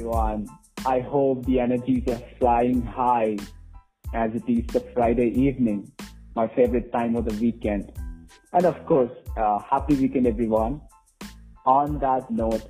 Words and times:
everyone. 0.00 0.48
I 0.86 1.00
hope 1.00 1.44
the 1.44 1.60
energies 1.60 2.04
are 2.08 2.22
flying 2.38 2.80
high 2.80 3.36
as 4.14 4.30
it 4.34 4.44
is 4.48 4.66
the 4.68 4.80
Friday 4.94 5.28
evening, 5.28 5.92
my 6.34 6.48
favorite 6.48 6.90
time 6.90 7.16
of 7.16 7.26
the 7.26 7.34
weekend. 7.34 7.92
And 8.54 8.64
of 8.64 8.86
course, 8.86 9.10
uh, 9.36 9.58
happy 9.58 9.96
weekend, 9.96 10.26
everyone. 10.26 10.80
On 11.66 11.98
that 11.98 12.30
note, 12.30 12.64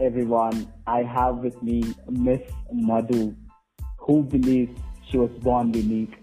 everyone, 0.00 0.72
I 0.86 1.02
have 1.02 1.38
with 1.38 1.60
me 1.60 1.92
Miss 2.08 2.40
Madhu, 2.72 3.34
who 3.98 4.22
believes 4.22 4.78
she 5.10 5.18
was 5.18 5.30
born 5.42 5.74
unique 5.74 6.14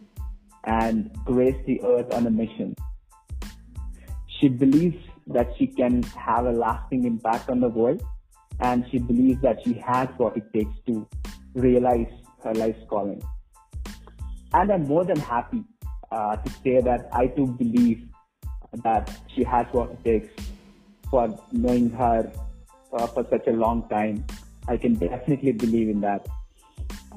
and 0.63 1.11
graced 1.25 1.65
the 1.65 1.81
earth 1.83 2.13
on 2.13 2.25
a 2.25 2.31
mission. 2.31 2.73
She 4.39 4.47
believes 4.47 5.03
that 5.27 5.49
she 5.57 5.67
can 5.67 6.03
have 6.03 6.45
a 6.45 6.51
lasting 6.51 7.03
impact 7.03 7.49
on 7.49 7.59
the 7.59 7.67
world 7.67 8.01
and 8.59 8.85
she 8.91 8.99
believes 8.99 9.41
that 9.41 9.59
she 9.63 9.73
has 9.73 10.07
what 10.17 10.35
it 10.35 10.51
takes 10.53 10.73
to 10.87 11.07
realize 11.53 12.07
her 12.43 12.53
life's 12.53 12.83
calling. 12.89 13.21
And 14.53 14.71
I'm 14.71 14.87
more 14.87 15.05
than 15.05 15.19
happy 15.19 15.63
uh, 16.11 16.37
to 16.37 16.51
say 16.63 16.81
that 16.81 17.09
I 17.11 17.27
too 17.27 17.47
believe 17.47 18.07
that 18.83 19.09
she 19.35 19.43
has 19.43 19.65
what 19.71 19.91
it 19.91 20.03
takes 20.03 20.43
for 21.09 21.37
knowing 21.51 21.89
her 21.91 22.31
uh, 22.93 23.07
for 23.07 23.25
such 23.29 23.47
a 23.47 23.51
long 23.51 23.87
time. 23.89 24.25
I 24.67 24.77
can 24.77 24.95
definitely 24.95 25.53
believe 25.53 25.89
in 25.89 26.01
that. 26.01 26.27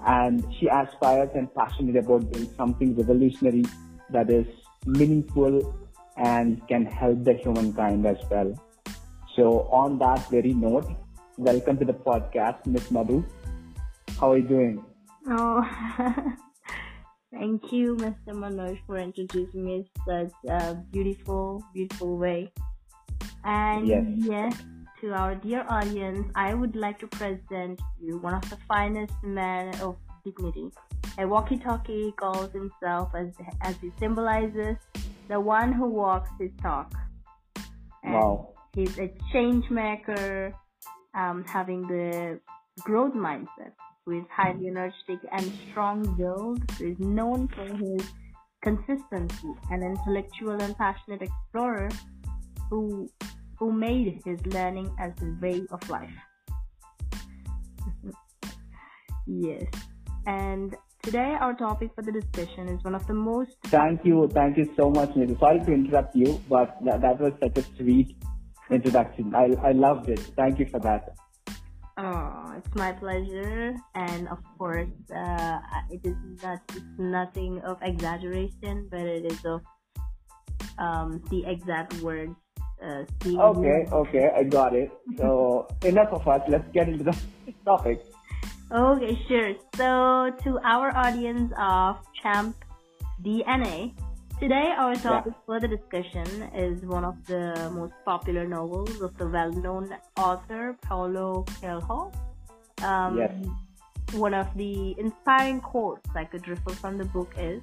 And 0.07 0.45
she 0.59 0.69
aspires 0.69 1.31
and 1.35 1.53
passionate 1.55 1.97
about 1.97 2.33
doing 2.33 2.51
something 2.57 2.97
revolutionary 2.97 3.65
that 4.11 4.31
is 4.31 4.47
meaningful 4.87 5.75
and 6.17 6.67
can 6.69 6.87
help 6.87 7.25
the 7.25 7.35
humankind 7.35 8.07
as 8.07 8.17
well. 8.31 8.53
So 9.37 9.69
on 9.71 9.99
that 9.99 10.29
very 10.31 10.55
note, 10.55 10.91
welcome 11.41 11.79
to 11.79 11.85
the 11.87 11.95
podcast, 11.95 12.67
Miss 12.67 12.91
Madhu. 12.91 13.25
How 14.21 14.33
are 14.33 14.37
you 14.39 14.47
doing? 14.47 14.85
Oh, 15.27 15.65
thank 17.33 17.73
you, 17.73 17.97
Mr. 17.97 18.33
Manoj, 18.37 18.79
for 18.87 18.99
introducing 18.99 19.65
me 19.65 19.75
in 19.77 19.85
such 20.07 20.33
a 20.49 20.75
beautiful, 20.93 21.65
beautiful 21.73 22.19
way. 22.19 22.53
And 23.45 23.87
Yes. 23.89 24.05
yes, 24.19 24.55
to 25.01 25.13
our 25.15 25.35
dear 25.35 25.65
audience, 25.69 26.31
I 26.35 26.53
would 26.53 26.77
like 26.77 26.99
to 26.99 27.07
present 27.07 27.81
you 27.99 28.19
one 28.19 28.35
of 28.35 28.45
the 28.51 28.59
finest 28.69 29.15
men 29.23 29.73
of 29.81 29.97
dignity. 30.25 30.69
A 31.19 31.27
walkie-talkie 31.27 32.13
calls 32.21 32.53
himself 32.53 33.15
as 33.15 33.33
as 33.63 33.77
he 33.81 33.91
symbolizes 33.99 34.77
the 35.29 35.41
one 35.41 35.73
who 35.73 35.89
walks 35.89 36.29
his 36.39 36.51
talk. 36.61 36.93
And 38.05 38.15
Wow. 38.15 38.47
He's 38.73 38.99
a 39.01 39.11
change 39.33 39.69
maker, 39.69 40.55
um, 41.15 41.45
having 41.47 41.87
the 41.87 42.41
growth 42.81 43.15
mindset, 43.15 43.73
who 44.05 44.19
is 44.19 44.25
highly 44.35 44.69
energetic 44.69 45.21
and 45.33 45.53
strong-willed, 45.71 46.71
who 46.73 46.93
is 46.93 46.99
known 46.99 47.49
for 47.49 47.65
his 47.65 48.07
consistency, 48.63 49.55
an 49.71 49.83
intellectual 49.83 50.61
and 50.61 50.77
passionate 50.77 51.23
explorer 51.23 51.89
who 52.69 53.09
who 53.59 53.73
made 53.73 54.23
his 54.25 54.41
learning 54.47 54.91
as 54.99 55.13
a 55.21 55.27
way 55.43 55.63
of 55.71 55.91
life. 55.91 56.11
yes. 59.27 59.65
And 60.27 60.75
today 61.03 61.37
our 61.39 61.55
topic 61.55 61.91
for 61.95 62.01
the 62.01 62.13
discussion 62.13 62.69
is 62.69 62.83
one 62.83 62.95
of 62.95 63.07
the 63.07 63.13
most 63.13 63.53
Thank 63.65 64.05
you. 64.05 64.29
Thank 64.33 64.57
you 64.57 64.73
so 64.77 64.91
much, 64.91 65.11
Nitu. 65.11 65.39
Sorry 65.39 65.61
to 65.61 65.73
interrupt 65.73 66.17
you, 66.17 66.41
but 66.49 66.79
that, 66.85 67.03
that 67.03 67.21
was 67.21 67.33
such 67.41 67.59
a 67.59 67.63
sweet 67.77 68.17
introduction. 68.71 69.35
I, 69.35 69.55
I 69.63 69.73
loved 69.73 70.09
it. 70.09 70.21
Thank 70.37 70.59
you 70.59 70.67
for 70.67 70.81
that. 70.81 71.17
Oh, 71.99 72.55
it's 72.57 72.75
my 72.75 72.93
pleasure, 72.93 73.77
and 73.95 74.29
of 74.29 74.39
course, 74.57 74.89
uh, 75.15 75.59
it 75.91 76.01
is 76.05 76.17
not 76.43 76.61
it's 76.71 76.97
nothing 76.99 77.61
of 77.61 77.77
exaggeration, 77.83 78.89
but 78.91 79.01
it 79.01 79.27
is 79.27 79.45
of 79.45 79.61
um, 80.79 81.23
the 81.31 81.45
exact 81.47 81.95
words. 82.01 82.35
Uh. 82.81 83.05
Okay, 83.27 83.85
okay, 83.93 84.31
I 84.35 84.45
got 84.45 84.75
it. 84.75 84.91
So 85.19 85.69
enough 85.85 86.09
of 86.13 86.27
us. 86.27 86.41
Let's 86.49 86.65
get 86.73 86.89
into 86.89 87.05
the 87.05 87.17
topic. 87.67 88.01
Okay, 88.73 89.19
sure. 89.27 89.53
So, 89.75 90.31
to 90.45 90.61
our 90.63 90.97
audience 90.97 91.53
of 91.59 91.99
Champ 92.23 92.55
DNA, 93.21 93.93
today 94.41 94.73
our 94.77 94.95
topic 94.97 95.35
for 95.45 95.61
the 95.61 95.69
discussion 95.69 96.27
is 96.55 96.81
one 96.87 97.05
of 97.05 97.15
the 97.27 97.71
most 97.75 97.93
popular 98.07 98.47
novels 98.47 99.01
of 99.03 99.17
the 99.19 99.27
well-known 99.29 99.95
author 100.17 100.77
Paulo 100.83 101.45
Coelho. 101.61 102.11
Um, 102.83 103.19
Yes. 103.19 103.33
One 104.13 104.35
of 104.35 104.49
the 104.57 104.97
inspiring 104.99 105.61
quotes 105.61 106.11
I 106.17 106.25
could 106.25 106.49
refer 106.49 106.73
from 106.73 106.99
the 106.99 107.05
book 107.05 107.31
is, 107.39 107.63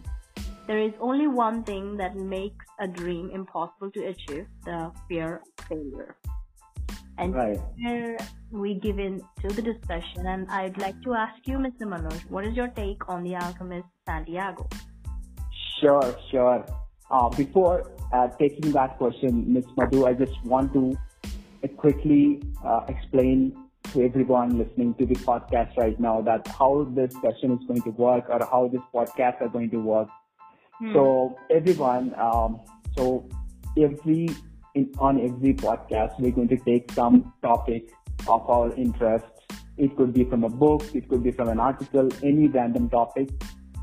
"There 0.65 0.77
is 0.79 0.93
only 1.01 1.27
one 1.27 1.63
thing 1.63 1.97
that 1.97 2.15
makes 2.15 2.65
a 2.79 2.88
dream 2.88 3.31
impossible 3.31 3.91
to 3.91 4.05
achieve: 4.05 4.47
the 4.63 4.91
fear 5.09 5.41
of 5.44 5.65
failure." 5.67 6.15
And 7.17 7.35
Right. 7.35 7.59
here 7.75 8.15
we 8.49 8.75
give 8.79 8.97
in 8.97 9.19
to 9.41 9.49
the 9.49 9.61
discussion, 9.61 10.25
and 10.25 10.47
I'd 10.49 10.77
like 10.77 11.01
to 11.03 11.15
ask 11.15 11.35
you, 11.47 11.57
Mr. 11.57 11.83
Manoj, 11.83 12.21
what 12.29 12.45
is 12.45 12.55
your 12.55 12.69
take 12.79 13.09
on 13.09 13.23
the 13.27 13.35
alchemist 13.35 13.89
Santiago? 14.05 14.69
Sure, 15.79 16.17
sure. 16.31 16.65
Uh, 17.09 17.29
before 17.29 17.91
uh, 18.13 18.27
taking 18.39 18.71
that 18.71 18.97
question, 18.97 19.53
Ms. 19.53 19.65
Madhu, 19.77 20.05
I 20.05 20.13
just 20.13 20.43
want 20.43 20.73
to 20.73 20.97
quickly 21.77 22.41
uh, 22.65 22.81
explain 22.88 23.55
to 23.93 24.03
everyone 24.03 24.57
listening 24.57 24.93
to 24.95 25.05
the 25.05 25.15
podcast 25.15 25.75
right 25.77 25.99
now 25.99 26.21
that 26.21 26.47
how 26.47 26.88
this 26.91 27.13
session 27.21 27.57
is 27.57 27.65
going 27.67 27.81
to 27.81 27.91
work 27.91 28.29
or 28.29 28.39
how 28.39 28.69
this 28.71 28.81
podcast 28.93 29.41
are 29.41 29.49
going 29.49 29.69
to 29.69 29.77
work. 29.77 30.09
Hmm. 30.79 30.93
So 30.93 31.38
everyone, 31.49 32.13
um, 32.19 32.61
so 32.97 33.27
every 33.77 34.29
in, 34.75 34.91
on 34.99 35.19
every 35.19 35.53
podcast, 35.53 36.19
we're 36.19 36.31
going 36.31 36.49
to 36.49 36.57
take 36.57 36.91
some 36.91 37.33
topic 37.41 37.89
of 38.27 38.49
our 38.49 38.73
interest. 38.75 39.25
It 39.77 39.95
could 39.95 40.13
be 40.13 40.23
from 40.23 40.44
a 40.44 40.49
book, 40.49 40.83
it 40.94 41.07
could 41.07 41.23
be 41.23 41.31
from 41.31 41.49
an 41.49 41.59
article, 41.59 42.09
any 42.23 42.47
random 42.47 42.89
topic, 42.89 43.29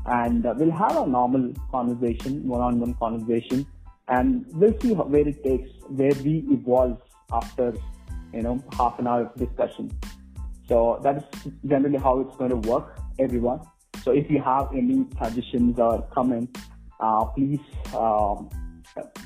and 0.05 0.45
uh, 0.45 0.53
we'll 0.57 0.71
have 0.71 0.97
a 0.97 1.07
normal 1.07 1.53
conversation, 1.71 2.47
one-on-one 2.47 2.93
conversation, 2.95 3.65
and 4.07 4.45
we'll 4.53 4.79
see 4.79 4.93
how, 4.93 5.03
where 5.03 5.27
it 5.27 5.43
takes, 5.43 5.69
where 5.89 6.13
we 6.23 6.45
evolve 6.51 7.01
after, 7.31 7.73
you 8.33 8.43
know, 8.43 8.63
half 8.77 8.99
an 8.99 9.07
hour 9.07 9.25
of 9.25 9.35
discussion. 9.35 9.91
So 10.67 10.99
that 11.03 11.17
is 11.17 11.51
generally 11.65 11.97
how 11.97 12.19
it's 12.19 12.35
going 12.37 12.49
to 12.49 12.69
work, 12.69 12.99
everyone. 13.19 13.61
So 14.03 14.11
if 14.11 14.29
you 14.29 14.41
have 14.41 14.69
any 14.73 15.05
suggestions 15.21 15.79
or 15.79 16.01
comments, 16.13 16.59
uh, 16.99 17.25
please 17.25 17.59
um, 17.95 18.49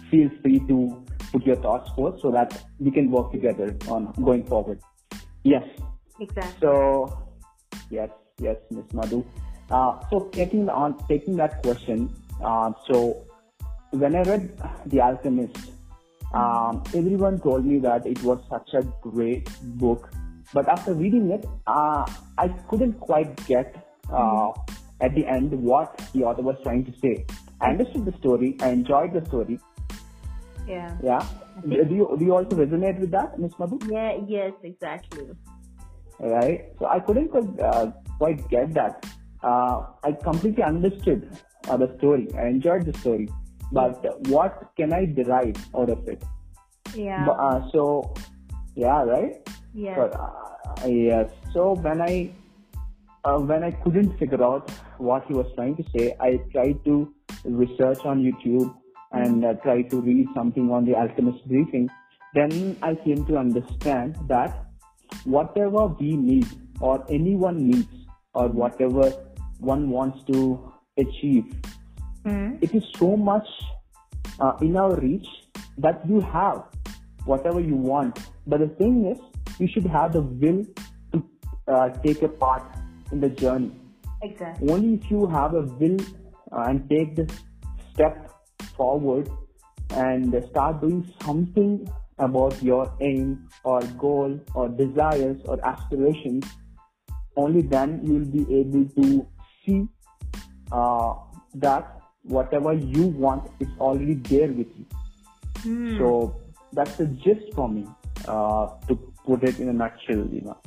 feel 0.09 0.29
free 0.41 0.59
to 0.67 1.05
put 1.31 1.45
your 1.45 1.57
thoughts 1.57 1.91
forth 1.91 2.19
so 2.21 2.31
that 2.31 2.65
we 2.79 2.91
can 2.91 3.11
work 3.11 3.31
together 3.31 3.75
on 3.87 4.13
going 4.23 4.45
forward. 4.45 4.81
Yes. 5.43 5.63
Exactly. 6.19 6.53
So 6.61 7.27
yes, 7.89 8.09
yes, 8.39 8.57
Ms. 8.71 8.85
Madhu. 8.93 9.25
Uh, 9.69 9.99
so 10.09 10.29
taking 10.31 10.69
on 10.69 10.97
taking 11.07 11.35
that 11.37 11.61
question, 11.63 12.13
uh, 12.43 12.71
so 12.87 13.25
when 13.91 14.15
I 14.15 14.21
read 14.23 14.57
The 14.87 15.01
Alchemist, 15.01 15.71
um, 16.33 16.83
everyone 16.93 17.39
told 17.39 17.65
me 17.65 17.79
that 17.79 18.05
it 18.05 18.21
was 18.23 18.39
such 18.49 18.73
a 18.73 18.83
great 19.01 19.49
book. 19.77 20.09
But 20.53 20.67
after 20.67 20.93
reading 20.93 21.29
it, 21.31 21.45
uh, 21.67 22.05
I 22.37 22.47
couldn't 22.69 22.99
quite 22.99 23.35
get 23.45 23.87
uh, 24.11 24.51
at 25.01 25.13
the 25.15 25.25
end 25.25 25.51
what 25.51 26.01
the 26.13 26.23
author 26.23 26.41
was 26.41 26.57
trying 26.63 26.85
to 26.85 26.93
say. 26.99 27.25
I 27.61 27.71
understood 27.71 28.05
the 28.05 28.17
story. 28.17 28.57
I 28.61 28.69
enjoyed 28.69 29.13
the 29.13 29.25
story. 29.25 29.59
Yeah. 30.67 30.97
Yeah. 31.03 31.25
Do 31.67 31.75
you, 31.75 32.15
do 32.17 32.25
you 32.25 32.33
also 32.33 32.55
resonate 32.55 32.99
with 32.99 33.11
that, 33.11 33.37
Ms. 33.39 33.51
Madhu? 33.59 33.79
Yeah. 33.91 34.17
Yes. 34.27 34.53
Exactly. 34.63 35.27
right? 36.19 36.65
So 36.79 36.85
I 36.85 36.99
couldn't 36.99 37.29
quite, 37.29 37.59
uh, 37.59 37.91
quite 38.17 38.47
get 38.49 38.73
that. 38.73 39.05
Uh, 39.43 39.85
I 40.03 40.11
completely 40.23 40.63
understood 40.63 41.29
uh, 41.67 41.77
the 41.77 41.95
story. 41.97 42.27
I 42.37 42.47
enjoyed 42.47 42.85
the 42.85 42.97
story, 42.99 43.29
but 43.71 44.03
what 44.27 44.71
can 44.77 44.93
I 44.93 45.05
derive 45.05 45.55
out 45.75 45.89
of 45.89 46.07
it? 46.07 46.23
Yeah. 46.95 47.25
But, 47.25 47.33
uh, 47.33 47.71
so, 47.71 48.13
yeah, 48.75 49.03
right. 49.03 49.49
yeah. 49.73 49.95
So, 49.95 50.01
uh, 50.03 50.87
yes. 50.87 51.31
So 51.53 51.73
when 51.75 52.01
I 52.01 52.31
uh, 53.23 53.37
when 53.39 53.63
I 53.63 53.71
couldn't 53.71 54.17
figure 54.17 54.43
out 54.43 54.71
what 54.97 55.25
he 55.27 55.33
was 55.33 55.47
trying 55.55 55.75
to 55.77 55.83
say, 55.95 56.15
I 56.19 56.37
tried 56.51 56.83
to 56.85 57.13
research 57.43 58.05
on 58.05 58.23
YouTube 58.23 58.73
and 59.11 59.43
uh, 59.43 59.53
try 59.55 59.81
to 59.81 60.01
read 60.01 60.27
something 60.33 60.71
on 60.71 60.85
the 60.85 60.95
Alchemist 60.95 61.47
briefing. 61.47 61.89
Then 62.33 62.77
I 62.81 62.95
came 62.95 63.25
to 63.25 63.37
understand 63.37 64.17
that 64.27 64.65
whatever 65.23 65.87
we 65.87 66.15
need 66.15 66.47
or 66.79 67.03
anyone 67.09 67.67
needs 67.67 67.93
or 68.33 68.47
whatever 68.47 69.11
one 69.59 69.89
wants 69.89 70.23
to 70.31 70.71
achieve, 70.97 71.45
Hmm. 72.25 72.55
it 72.61 72.75
is 72.75 72.83
so 72.97 73.15
much 73.15 73.47
uh, 74.39 74.53
in 74.61 74.75
our 74.75 74.95
reach 74.99 75.27
that 75.77 76.01
you 76.07 76.19
have 76.19 76.63
whatever 77.25 77.61
you 77.61 77.75
want. 77.75 78.19
But 78.45 78.59
the 78.59 78.67
thing 78.67 79.05
is, 79.05 79.19
you 79.59 79.67
should 79.67 79.85
have 79.85 80.13
the 80.13 80.21
will 80.21 80.65
to 81.13 81.23
uh, 81.67 81.89
take 82.03 82.21
a 82.21 82.27
part 82.27 82.63
in 83.11 83.21
the 83.21 83.29
journey. 83.29 83.71
Exactly. 84.21 84.69
Only 84.69 84.95
if 84.95 85.09
you 85.09 85.27
have 85.27 85.53
a 85.53 85.61
will 85.61 85.97
uh, 86.51 86.65
and 86.67 86.89
take 86.89 87.15
the 87.15 87.33
step 87.93 88.31
forward 88.75 89.29
and 89.91 90.35
start 90.51 90.81
doing 90.81 91.11
something 91.21 91.89
about 92.17 92.61
your 92.61 92.93
aim 92.99 93.47
or 93.63 93.81
goal 93.97 94.37
or 94.53 94.67
desires 94.67 95.39
or 95.45 95.57
aspirations, 95.65 96.45
only 97.37 97.61
then 97.61 98.01
you 98.03 98.13
will 98.15 98.25
be 98.25 98.45
able 98.59 98.85
to 99.01 99.27
see 99.69 99.87
uh, 100.71 101.13
that 101.55 102.01
whatever 102.23 102.73
you 102.73 103.07
want 103.07 103.49
is 103.59 103.67
already 103.79 104.15
there 104.15 104.47
with 104.47 104.67
you. 104.77 104.85
Hmm. 105.63 105.97
So 105.97 106.35
that's 106.73 106.95
the 106.97 107.07
gist 107.07 107.53
for 107.53 107.69
me 107.69 107.85
uh, 108.27 108.67
to 108.87 108.95
put 109.25 109.43
it 109.43 109.59
in 109.59 109.69
a 109.69 109.73
nutshell, 109.73 110.27
you 110.31 110.41
know. 110.41 110.57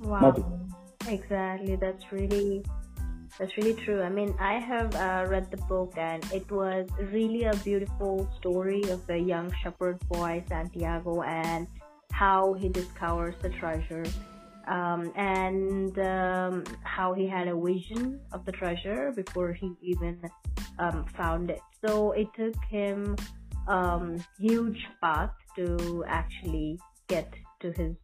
Wow. 0.00 0.60
Exactly. 1.08 1.76
That's 1.76 2.12
really 2.12 2.64
that's 3.38 3.56
really 3.56 3.74
true. 3.84 4.02
I 4.02 4.10
mean, 4.10 4.34
I 4.38 4.58
have 4.58 4.94
uh, 4.94 5.24
read 5.28 5.50
the 5.50 5.56
book 5.56 5.94
and 5.96 6.22
it 6.32 6.50
was 6.50 6.86
really 7.00 7.44
a 7.44 7.54
beautiful 7.56 8.30
story 8.38 8.82
of 8.90 9.06
the 9.06 9.18
young 9.18 9.50
shepherd 9.62 9.98
boy, 10.08 10.44
Santiago, 10.48 11.22
and 11.22 11.66
how 12.12 12.52
he 12.52 12.68
discovers 12.68 13.34
the 13.40 13.48
treasure. 13.48 14.04
Um, 14.68 15.12
and 15.16 15.98
um, 15.98 16.64
how 16.84 17.14
he 17.14 17.26
had 17.26 17.48
a 17.48 17.56
vision 17.56 18.20
of 18.32 18.44
the 18.44 18.52
treasure 18.52 19.12
before 19.14 19.52
he 19.52 19.72
even 19.82 20.20
um, 20.78 21.04
found 21.16 21.50
it. 21.50 21.60
So 21.84 22.12
it 22.12 22.28
took 22.34 22.56
him 22.64 23.16
um, 23.66 24.24
huge 24.38 24.86
path 25.00 25.30
to 25.56 26.04
actually 26.06 26.78
get 27.08 27.32
to 27.60 27.72
his 27.72 27.94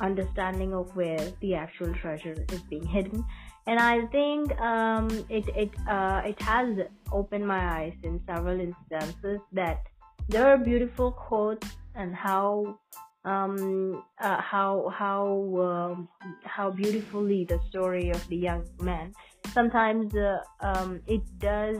understanding 0.00 0.74
of 0.74 0.94
where 0.96 1.20
the 1.40 1.54
actual 1.54 1.92
treasure 1.94 2.36
is 2.52 2.60
being 2.70 2.86
hidden 2.86 3.24
and 3.66 3.78
i 3.78 4.06
think 4.06 4.58
um, 4.60 5.08
it 5.28 5.44
it 5.56 5.70
uh, 5.88 6.22
it 6.24 6.40
has 6.40 6.68
opened 7.12 7.46
my 7.46 7.80
eyes 7.80 7.94
in 8.02 8.20
several 8.26 8.58
instances 8.60 9.40
that 9.52 9.82
there 10.28 10.46
are 10.46 10.58
beautiful 10.58 11.12
quotes 11.12 11.68
and 11.94 12.14
how 12.14 12.78
um, 13.24 14.02
uh, 14.20 14.40
how 14.40 14.88
how 14.88 15.26
um, 15.60 16.08
how 16.44 16.70
beautifully 16.70 17.44
the 17.44 17.58
story 17.68 18.10
of 18.10 18.26
the 18.28 18.36
young 18.36 18.64
man 18.80 19.12
sometimes 19.52 20.14
uh, 20.14 20.38
um, 20.60 21.00
it 21.06 21.22
does 21.38 21.76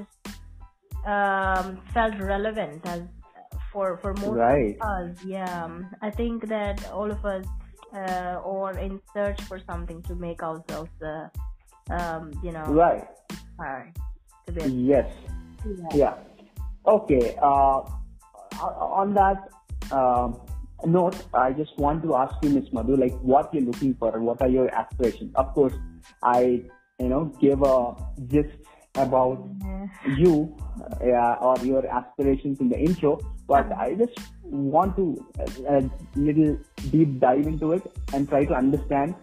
um, 1.07 1.81
felt 1.95 2.19
relevant 2.19 2.87
as 2.87 3.03
for 3.73 3.97
for 3.99 4.13
most 4.15 4.39
Right. 4.39 4.77
of 4.81 4.89
us 4.89 5.17
yeah 5.25 5.69
i 6.03 6.11
think 6.11 6.47
that 6.49 6.85
all 6.91 7.11
of 7.11 7.25
us 7.25 7.47
uh, 7.95 8.41
or 8.45 8.73
in 8.79 9.01
search 9.15 9.41
for 9.43 9.59
something 9.67 10.03
to 10.03 10.15
make 10.15 10.43
ourselves 10.43 10.91
uh, 11.03 11.29
um, 11.91 12.33
you 12.43 12.53
know 12.53 12.65
Right. 12.67 13.05
inspired 13.31 13.97
to 14.47 14.53
be 14.53 14.63
Yes. 14.67 15.11
Yeah. 15.95 16.15
Okay. 16.87 17.37
Uh, 17.41 17.83
on 18.61 19.15
that 19.15 19.49
um 19.93 20.41
note, 20.87 21.17
I 21.35 21.53
just 21.53 21.77
want 21.79 22.03
to 22.05 22.15
ask 22.17 22.35
you, 22.43 22.50
Miss 22.50 22.73
Madhu, 22.73 22.97
like 22.97 23.17
what 23.21 23.53
you're 23.55 23.65
looking 23.65 23.94
for, 23.94 24.19
what 24.21 24.41
are 24.43 24.49
your 24.49 24.69
aspirations? 24.75 25.32
Of 25.35 25.55
course, 25.55 25.75
I, 26.23 26.62
you 26.99 27.09
know, 27.09 27.25
gave 27.41 27.62
a 27.62 27.94
gist 28.27 28.56
about 28.97 29.38
Yeah. 29.65 29.87
you 30.06 30.56
uh, 31.00 31.35
or 31.41 31.56
your 31.65 31.87
aspirations 31.87 32.61
in 32.61 32.69
the 32.69 32.79
intro, 32.79 33.19
but 33.47 33.71
I 33.73 33.94
just 33.94 34.19
want 34.43 34.97
to 34.97 35.25
uh, 35.38 35.79
a 35.79 35.91
little 36.17 36.59
deep 36.91 37.21
dive 37.21 37.47
into 37.47 37.73
it 37.73 37.82
and 38.12 38.29
try 38.29 38.44
to 38.44 38.55
understand 38.55 39.15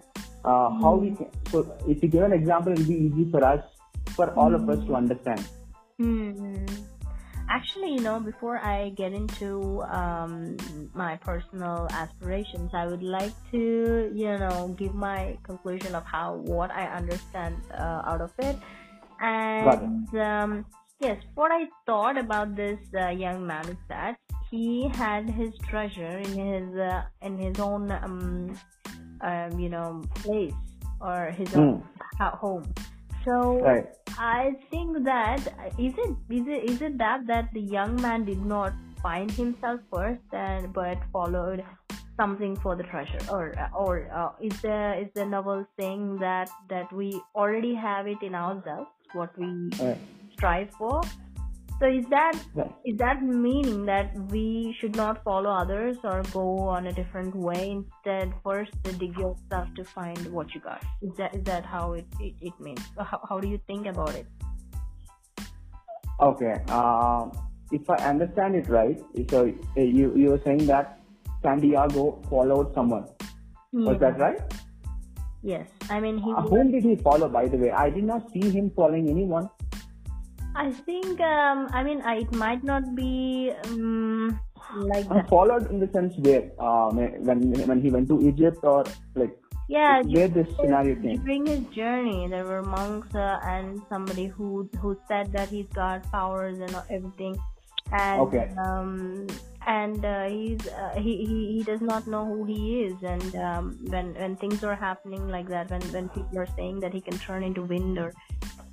uh, 0.45 0.69
how 0.81 0.95
we 0.95 1.15
can. 1.15 1.27
So, 1.51 1.75
if 1.87 2.01
you 2.01 2.09
give 2.09 2.23
an 2.23 2.31
example, 2.31 2.71
it'll 2.71 2.85
be 2.85 2.95
easy 2.95 3.29
for 3.31 3.43
us, 3.43 3.63
for 4.15 4.29
all 4.35 4.55
of 4.55 4.69
us 4.69 4.85
to 4.85 4.95
understand. 4.95 5.45
Hmm. 5.97 6.65
Actually, 7.49 7.93
you 7.93 8.01
know, 8.01 8.19
before 8.19 8.57
I 8.57 8.89
get 8.89 9.13
into 9.13 9.81
um, 9.83 10.57
my 10.93 11.15
personal 11.17 11.87
aspirations, 11.91 12.71
I 12.73 12.87
would 12.87 13.03
like 13.03 13.33
to, 13.51 14.11
you 14.13 14.37
know, 14.37 14.75
give 14.77 14.93
my 14.93 15.37
conclusion 15.43 15.95
of 15.95 16.03
how 16.03 16.35
what 16.35 16.71
I 16.71 16.87
understand 16.87 17.55
uh, 17.73 18.01
out 18.05 18.21
of 18.21 18.31
it. 18.39 18.57
And 19.21 20.15
um, 20.15 20.65
yes, 20.99 21.23
what 21.35 21.51
I 21.51 21.67
thought 21.85 22.17
about 22.17 22.55
this 22.55 22.79
uh, 22.93 23.09
young 23.09 23.47
man 23.47 23.67
is 23.69 23.77
that 23.87 24.17
he 24.51 24.89
had 24.93 25.29
his 25.29 25.57
treasure 25.69 26.17
in 26.19 26.31
his 26.33 26.75
uh, 26.77 27.03
in 27.21 27.37
his 27.37 27.59
own 27.59 27.91
um, 27.91 28.57
um, 29.21 29.59
you 29.59 29.69
know 29.69 30.03
place 30.15 30.53
or 31.01 31.31
his 31.31 31.53
own 31.55 31.83
ho- 32.19 32.35
home. 32.35 32.73
So 33.27 33.59
Right. 33.59 33.87
I 34.17 34.55
think 34.71 35.03
that 35.03 35.43
is 35.77 35.93
it 35.99 36.11
is 36.31 36.47
it 36.47 36.63
is 36.71 36.81
it 36.81 36.97
that 36.97 37.27
that 37.27 37.51
the 37.53 37.59
young 37.59 38.01
man 38.01 38.23
did 38.23 38.43
not 38.45 38.73
find 39.03 39.29
himself 39.29 39.81
first 39.93 40.23
and 40.31 40.71
but 40.73 40.97
followed 41.11 41.63
something 42.15 42.55
for 42.55 42.75
the 42.75 42.83
treasure 42.83 43.19
or 43.29 43.53
or 43.75 44.09
uh, 44.15 44.31
is 44.41 44.55
the 44.61 44.79
is 45.03 45.11
the 45.13 45.25
novel 45.25 45.65
saying 45.79 46.17
that 46.23 46.49
that 46.69 46.91
we 46.93 47.21
already 47.35 47.75
have 47.75 48.07
it 48.07 48.23
in 48.23 48.33
ourselves 48.33 48.89
what 49.13 49.37
we 49.37 49.51
Right. 49.79 49.99
strive 50.33 50.71
for 50.79 51.01
so 51.79 51.85
is 51.85 52.05
that 52.09 52.33
Right. 52.55 52.71
is 52.85 52.97
that 52.97 53.21
meaning 53.23 53.85
that 53.85 54.15
we 54.31 54.75
should 54.79 54.95
not 54.95 55.23
follow 55.23 55.49
others 55.49 55.97
or 56.03 56.23
go 56.33 56.45
on 56.75 56.87
a 56.87 56.93
different 56.93 57.35
way 57.35 57.71
instead 57.71 58.33
first 58.43 58.73
dig 58.83 59.17
yourself 59.17 59.67
to 59.75 59.83
find 59.83 60.17
what 60.31 60.53
you 60.55 60.61
got 60.61 60.81
is 61.01 61.13
that 61.17 61.35
is 61.35 61.43
that 61.43 61.65
how 61.65 61.93
it 61.93 62.05
it, 62.19 62.33
it 62.41 62.59
means 62.59 62.81
how, 62.97 63.19
how 63.29 63.39
do 63.39 63.47
you 63.47 63.59
think 63.67 63.85
about 63.85 64.15
it 64.15 64.25
Okay. 66.19 66.53
Um, 66.69 67.31
if 67.71 67.87
I 67.89 67.95
understand 68.09 68.55
it 68.55 68.67
right, 68.69 68.99
so 69.29 69.41
uh, 69.77 69.81
you 69.81 70.15
you 70.15 70.29
were 70.31 70.41
saying 70.43 70.65
that 70.65 70.99
Santiago 71.43 72.19
followed 72.29 72.73
someone. 72.73 73.05
Was 73.71 73.99
that 73.99 74.17
right? 74.17 74.41
yes 75.43 75.67
i 75.95 75.99
mean 76.03 76.17
he 76.17 76.31
Uh, 76.33 76.41
whom 76.41 76.71
did 76.71 76.83
he 76.83 76.95
follow, 76.95 77.29
by 77.29 77.45
the 77.47 77.57
way? 77.57 77.69
I 77.69 77.91
did 77.91 78.03
not 78.03 78.31
see 78.33 78.49
him 78.49 78.71
following 78.75 79.07
anyone. 79.09 79.47
I 80.63 80.71
think 80.71 81.19
um 81.21 81.67
i 81.73 81.83
mean 81.83 82.01
I, 82.01 82.15
it 82.17 82.31
might 82.33 82.63
not 82.63 82.95
be 82.95 83.51
um, 83.65 84.39
like 84.75 85.07
that 85.09 85.29
followed 85.29 85.69
in 85.71 85.79
the 85.79 85.87
sense 85.93 86.13
where, 86.17 86.51
uh, 86.59 86.89
when 86.91 87.51
when 87.69 87.81
he 87.81 87.89
went 87.89 88.09
to 88.09 88.19
Egypt 88.27 88.59
or 88.63 88.83
like 89.15 89.37
yeah 89.69 90.01
where 90.03 90.27
this 90.27 90.47
scenario 90.59 90.95
came. 90.95 91.23
during 91.23 91.45
his 91.45 91.63
journey 91.67 92.27
there 92.27 92.45
were 92.45 92.63
monks 92.63 93.13
uh, 93.15 93.39
and 93.43 93.81
somebody 93.89 94.27
who 94.27 94.69
who 94.81 94.97
said 95.07 95.31
that 95.31 95.49
he's 95.49 95.67
got 95.67 96.03
powers 96.11 96.59
and 96.59 96.75
everything 96.89 97.37
and 97.91 98.21
Okay. 98.21 98.51
um 98.65 99.27
and 99.65 100.05
uh, 100.05 100.25
he's 100.27 100.67
uh, 100.67 100.93
he, 100.95 101.25
he 101.25 101.57
he 101.57 101.63
does 101.63 101.81
not 101.81 102.07
know 102.07 102.25
who 102.25 102.45
he 102.45 102.83
is 102.83 103.03
and 103.03 103.35
um 103.35 103.77
when 103.89 104.13
when 104.15 104.35
things 104.37 104.63
are 104.63 104.75
happening 104.75 105.27
like 105.27 105.47
that 105.47 105.69
when 105.69 105.81
when 105.95 106.09
people 106.09 106.39
are 106.39 106.47
saying 106.55 106.79
that 106.79 106.93
he 106.93 107.01
can 107.01 107.17
turn 107.19 107.43
into 107.43 107.63
wind 107.63 107.97
or 107.97 108.13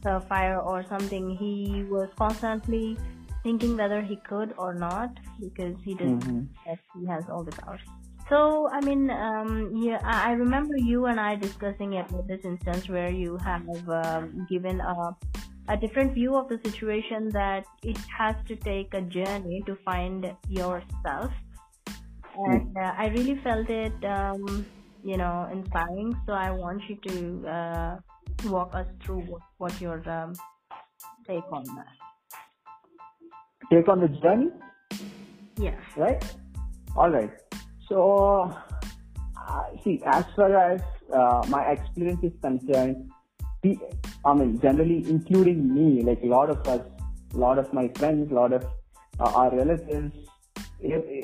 uh, 0.06 0.20
fire 0.20 0.60
or 0.60 0.84
something 0.84 1.36
he 1.36 1.84
was 1.88 2.08
constantly 2.18 2.98
thinking 3.42 3.76
whether 3.76 4.02
he 4.02 4.16
could 4.28 4.54
or 4.58 4.74
not 4.74 5.10
because 5.40 5.76
he 5.84 5.94
doesn't 5.94 6.24
Mhm. 6.24 6.48
that 6.66 6.78
he 6.94 7.06
has 7.06 7.24
all 7.28 7.44
the 7.44 7.52
powers. 7.52 7.80
So 8.28 8.68
I 8.72 8.80
mean, 8.80 9.10
um, 9.10 9.72
yeah, 9.76 10.00
I 10.02 10.30
I 10.30 10.32
remember 10.32 10.74
you 10.76 11.06
and 11.06 11.20
I 11.20 11.36
discussing 11.36 11.98
about 11.98 12.26
this 12.28 12.40
instance 12.44 12.88
where 12.88 13.10
you 13.10 13.38
have 13.38 13.88
um, 13.88 14.46
given 14.48 14.80
a 14.80 14.94
a 15.68 15.76
different 15.76 16.14
view 16.14 16.34
of 16.36 16.48
the 16.48 16.58
situation 16.64 17.28
that 17.32 17.64
it 17.82 17.98
has 18.18 18.36
to 18.48 18.56
take 18.56 18.94
a 18.94 19.02
journey 19.02 19.62
to 19.66 19.76
find 19.84 20.36
yourself, 20.48 21.32
and 22.34 22.76
uh, 22.76 22.92
I 22.96 23.06
really 23.08 23.36
felt 23.42 23.68
it, 23.70 24.04
um, 24.04 24.66
you 25.02 25.16
know, 25.16 25.48
inspiring. 25.52 26.14
So 26.26 26.32
I 26.32 26.50
want 26.50 26.82
you 26.88 26.96
to 27.08 27.48
uh, 27.48 27.96
walk 28.44 28.74
us 28.74 28.86
through 29.02 29.20
what, 29.20 29.42
what 29.58 29.80
your 29.80 30.08
um, 30.08 30.34
take 31.26 31.44
on 31.52 31.64
that. 31.76 31.86
Take 33.70 33.88
on 33.88 34.00
the 34.00 34.08
journey, 34.08 34.50
Yes. 35.58 35.78
right? 35.96 36.22
All 36.96 37.10
right. 37.10 37.30
So, 37.88 38.54
uh, 39.48 39.62
see, 39.82 40.02
as 40.04 40.24
far 40.36 40.54
as 40.56 40.80
uh, 41.12 41.42
my 41.48 41.62
experience 41.72 42.22
is 42.22 42.32
concerned, 42.42 43.10
the, 43.62 43.78
I 44.24 44.34
mean, 44.34 44.60
generally, 44.60 45.04
including 45.08 45.74
me, 45.74 46.02
like 46.02 46.22
a 46.22 46.26
lot 46.26 46.50
of 46.50 46.66
us, 46.68 46.80
a 47.32 47.36
lot 47.36 47.58
of 47.58 47.72
my 47.72 47.88
friends, 47.96 48.30
a 48.30 48.34
lot 48.34 48.52
of 48.52 48.64
uh, 49.18 49.32
our 49.34 49.56
relatives, 49.56 50.14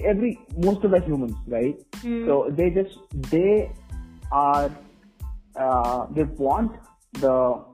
every 0.05 0.38
most 0.57 0.83
of 0.85 0.95
us 0.95 1.05
humans, 1.05 1.37
right? 1.47 1.76
Mm. 2.02 2.26
So 2.26 2.50
they 2.50 2.71
just 2.71 2.99
they 3.31 3.71
are 4.33 4.71
uh, 5.57 6.07
they 6.11 6.23
want 6.25 6.73
the 7.14 7.64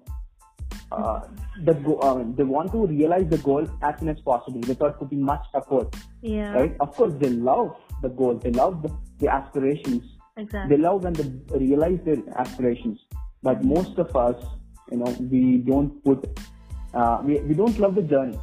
uh, 0.93 1.21
the 1.65 1.75
go- 1.75 1.99
uh, 1.99 2.23
they 2.37 2.45
want 2.45 2.71
to 2.73 2.87
realize 2.87 3.29
the 3.29 3.39
goal 3.39 3.67
as 3.83 3.99
soon 3.99 4.09
as 4.09 4.21
possible 4.21 4.61
without 4.69 4.99
putting 4.99 5.21
much 5.23 5.45
effort, 5.55 5.95
yeah. 6.23 6.53
right? 6.53 6.77
Of 6.81 6.95
course, 6.97 7.13
they 7.19 7.31
love 7.31 7.77
the 8.03 8.09
goal, 8.09 8.35
they 8.37 8.51
love 8.53 8.83
the, 8.83 8.91
the 9.19 9.29
aspirations, 9.29 10.03
Exactly. 10.37 10.77
they 10.77 10.83
love 10.83 11.03
when 11.03 11.13
they 11.15 11.29
realize 11.59 11.99
their 12.05 12.19
aspirations. 12.37 12.99
but 13.43 13.63
most 13.65 13.99
of 13.99 14.15
us, 14.17 14.45
you 14.91 14.97
know, 14.99 15.11
we 15.31 15.59
don't 15.59 16.03
put, 16.05 16.25
uh, 16.95 17.21
we, 17.25 17.39
we 17.41 17.55
don't 17.55 17.79
love 17.79 17.95
the 17.95 18.03
journey. 18.03 18.39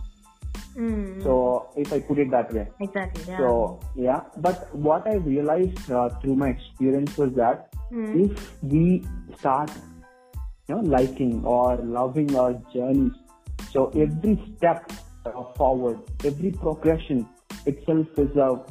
Mm. 0.77 1.21
So 1.23 1.69
if 1.75 1.91
I 1.93 2.00
put 2.00 2.19
it 2.19 2.31
that 2.31 2.53
way. 2.53 2.67
exactly. 2.79 3.23
Yeah. 3.27 3.38
So 3.38 3.79
yeah, 3.95 4.21
but 4.38 4.73
what 4.75 5.07
I 5.07 5.15
realized 5.15 5.91
uh, 5.91 6.09
through 6.21 6.35
my 6.35 6.50
experience 6.50 7.17
was 7.17 7.33
that 7.35 7.69
Mm. 7.91 8.25
if 8.25 8.63
we 8.63 9.03
start, 9.38 9.69
you 10.67 10.75
know, 10.75 10.82
liking 10.82 11.43
or 11.46 11.77
loving 11.77 12.36
our 12.36 12.53
journeys, 12.74 13.12
so 13.72 13.89
every 13.89 14.39
step 14.58 14.91
uh, 15.25 15.43
forward, 15.55 16.00
every 16.24 16.51
progression 16.51 17.27
itself 17.65 18.08
is 18.17 18.36
a, 18.36 18.62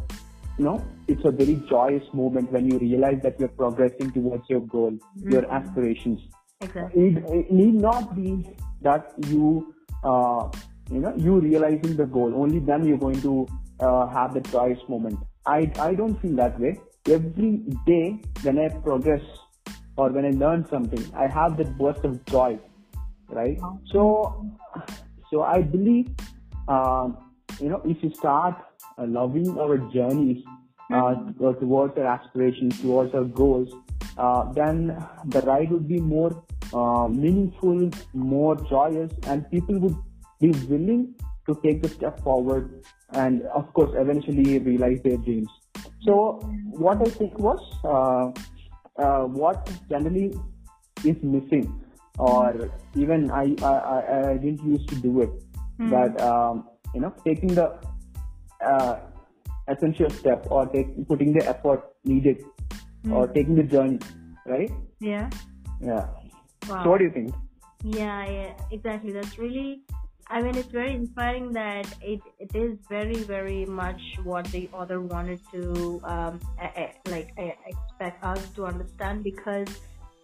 you 0.58 0.64
know, 0.64 0.84
it's 1.08 1.24
a 1.24 1.30
very 1.30 1.56
joyous 1.68 2.04
moment 2.12 2.50
when 2.52 2.70
you 2.70 2.78
realize 2.78 3.20
that 3.22 3.38
you're 3.38 3.48
progressing 3.48 4.10
towards 4.12 4.44
your 4.48 4.60
goal, 4.60 4.96
your 5.16 5.50
aspirations. 5.50 6.20
Exactly. 6.60 7.08
it, 7.08 7.24
it 7.28 7.52
need 7.52 7.74
not 7.74 8.14
be 8.14 8.46
that 8.82 9.12
you 9.26 9.74
uh, 10.04 10.48
you 10.90 11.00
know 11.00 11.12
you 11.16 11.40
realizing 11.40 11.96
the 11.96 12.06
goal. 12.06 12.32
Only 12.36 12.60
then 12.60 12.86
you're 12.86 12.98
going 12.98 13.20
to 13.22 13.46
uh, 13.80 14.06
have 14.08 14.34
the 14.34 14.40
joyous 14.40 14.78
moment. 14.88 15.18
I 15.46 15.70
i 15.80 15.94
don't 15.94 16.20
feel 16.22 16.36
that 16.36 16.58
way. 16.60 16.78
Every 17.08 17.64
day 17.86 18.20
when 18.42 18.58
i 18.60 18.68
progress 18.68 19.22
or 19.96 20.10
when 20.10 20.24
i 20.24 20.30
learn 20.30 20.66
something 20.68 21.04
i 21.14 21.26
have 21.26 21.56
that 21.56 21.76
burst 21.78 22.04
of 22.04 22.24
joy 22.26 22.58
right? 23.28 23.58
So 23.90 24.46
so 25.30 25.42
i 25.42 25.62
believe 25.62 26.08
um, 26.68 27.16
you 27.60 27.68
know 27.68 27.80
if 27.84 28.02
you 28.02 28.12
start 28.14 28.56
uh, 28.98 29.06
loving 29.06 29.58
our 29.58 29.78
journeys 29.78 30.44
uh, 30.92 31.14
towards 31.60 31.96
our 31.98 32.06
aspirations 32.06 32.80
towards 32.80 33.14
our 33.14 33.24
goals 33.24 33.72
uh, 34.18 34.52
then 34.52 34.96
the 35.26 35.40
ride 35.42 35.70
would 35.70 35.88
be 35.88 35.98
more 35.98 36.42
uh, 36.74 37.08
meaningful, 37.08 37.90
more 38.14 38.56
joyous, 38.56 39.12
and 39.26 39.48
people 39.50 39.78
would 39.78 39.96
be 40.40 40.50
willing 40.68 41.14
to 41.46 41.58
take 41.62 41.82
the 41.82 41.88
step 41.88 42.20
forward 42.20 42.84
and, 43.12 43.42
of 43.54 43.72
course, 43.74 43.90
eventually 43.96 44.58
realize 44.58 45.00
their 45.02 45.16
dreams. 45.18 45.48
So, 46.02 46.40
what 46.70 47.00
I 47.00 47.10
think 47.10 47.38
was 47.38 47.60
uh, 48.96 49.22
what 49.24 49.70
generally 49.88 50.34
is 51.04 51.16
missing, 51.22 51.84
or 52.18 52.70
even 52.94 53.30
I, 53.30 53.54
I, 53.62 54.32
I, 54.32 54.36
didn't 54.36 54.62
used 54.64 54.88
to 54.90 54.96
do 54.96 55.22
it, 55.22 55.30
but 55.78 56.20
um, 56.20 56.68
you 56.94 57.00
know, 57.00 57.14
taking 57.24 57.54
the 57.54 57.78
uh, 58.64 58.96
essential 59.68 60.10
step 60.10 60.46
or 60.50 60.66
take, 60.66 61.08
putting 61.08 61.32
the 61.32 61.46
effort 61.48 61.82
needed 62.04 62.44
or 63.10 63.26
taking 63.28 63.56
the 63.56 63.62
journey, 63.62 63.98
right? 64.46 64.70
Yeah. 65.00 65.30
Yeah. 65.80 66.06
Wow. 66.68 66.84
So 66.84 66.90
what 66.90 66.98
do 66.98 67.04
you 67.04 67.10
think? 67.10 67.34
Yeah, 67.82 68.24
yeah, 68.26 68.52
exactly. 68.70 69.12
That's 69.12 69.38
really, 69.38 69.82
I 70.32 70.40
mean, 70.40 70.56
it's 70.56 70.72
very 70.72 70.94
inspiring 70.94 71.52
that 71.52 71.86
it, 72.00 72.22
it 72.38 72.56
is 72.56 72.78
very, 72.88 73.16
very 73.16 73.66
much 73.66 74.00
what 74.24 74.46
the 74.46 74.66
author 74.72 74.98
wanted 75.02 75.40
to, 75.52 76.00
um, 76.04 76.40
like, 77.06 77.34
expect 77.66 78.24
us 78.24 78.48
to 78.56 78.64
understand 78.64 79.24
because 79.24 79.68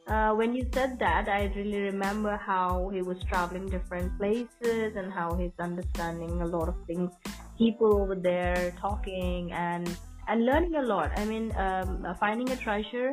uh, 0.07 0.33
when 0.33 0.55
you 0.55 0.67
said 0.73 0.99
that, 0.99 1.29
I 1.29 1.53
really 1.55 1.83
remember 1.83 2.39
how 2.39 2.89
he 2.89 3.03
was 3.03 3.23
traveling 3.25 3.67
different 3.67 4.17
places 4.17 4.97
and 4.97 5.13
how 5.13 5.35
he's 5.35 5.53
understanding 5.59 6.41
a 6.41 6.47
lot 6.47 6.71
of 6.71 6.77
things, 6.87 7.13
people 7.59 8.01
over 8.01 8.15
there 8.15 8.75
talking 8.81 9.53
and, 9.53 9.95
and 10.27 10.47
learning 10.47 10.77
a 10.77 10.83
lot. 10.83 11.13
I 11.19 11.27
mean, 11.27 11.55
um, 11.59 12.07
finding 12.19 12.49
a 12.49 12.57
treasure 12.57 13.13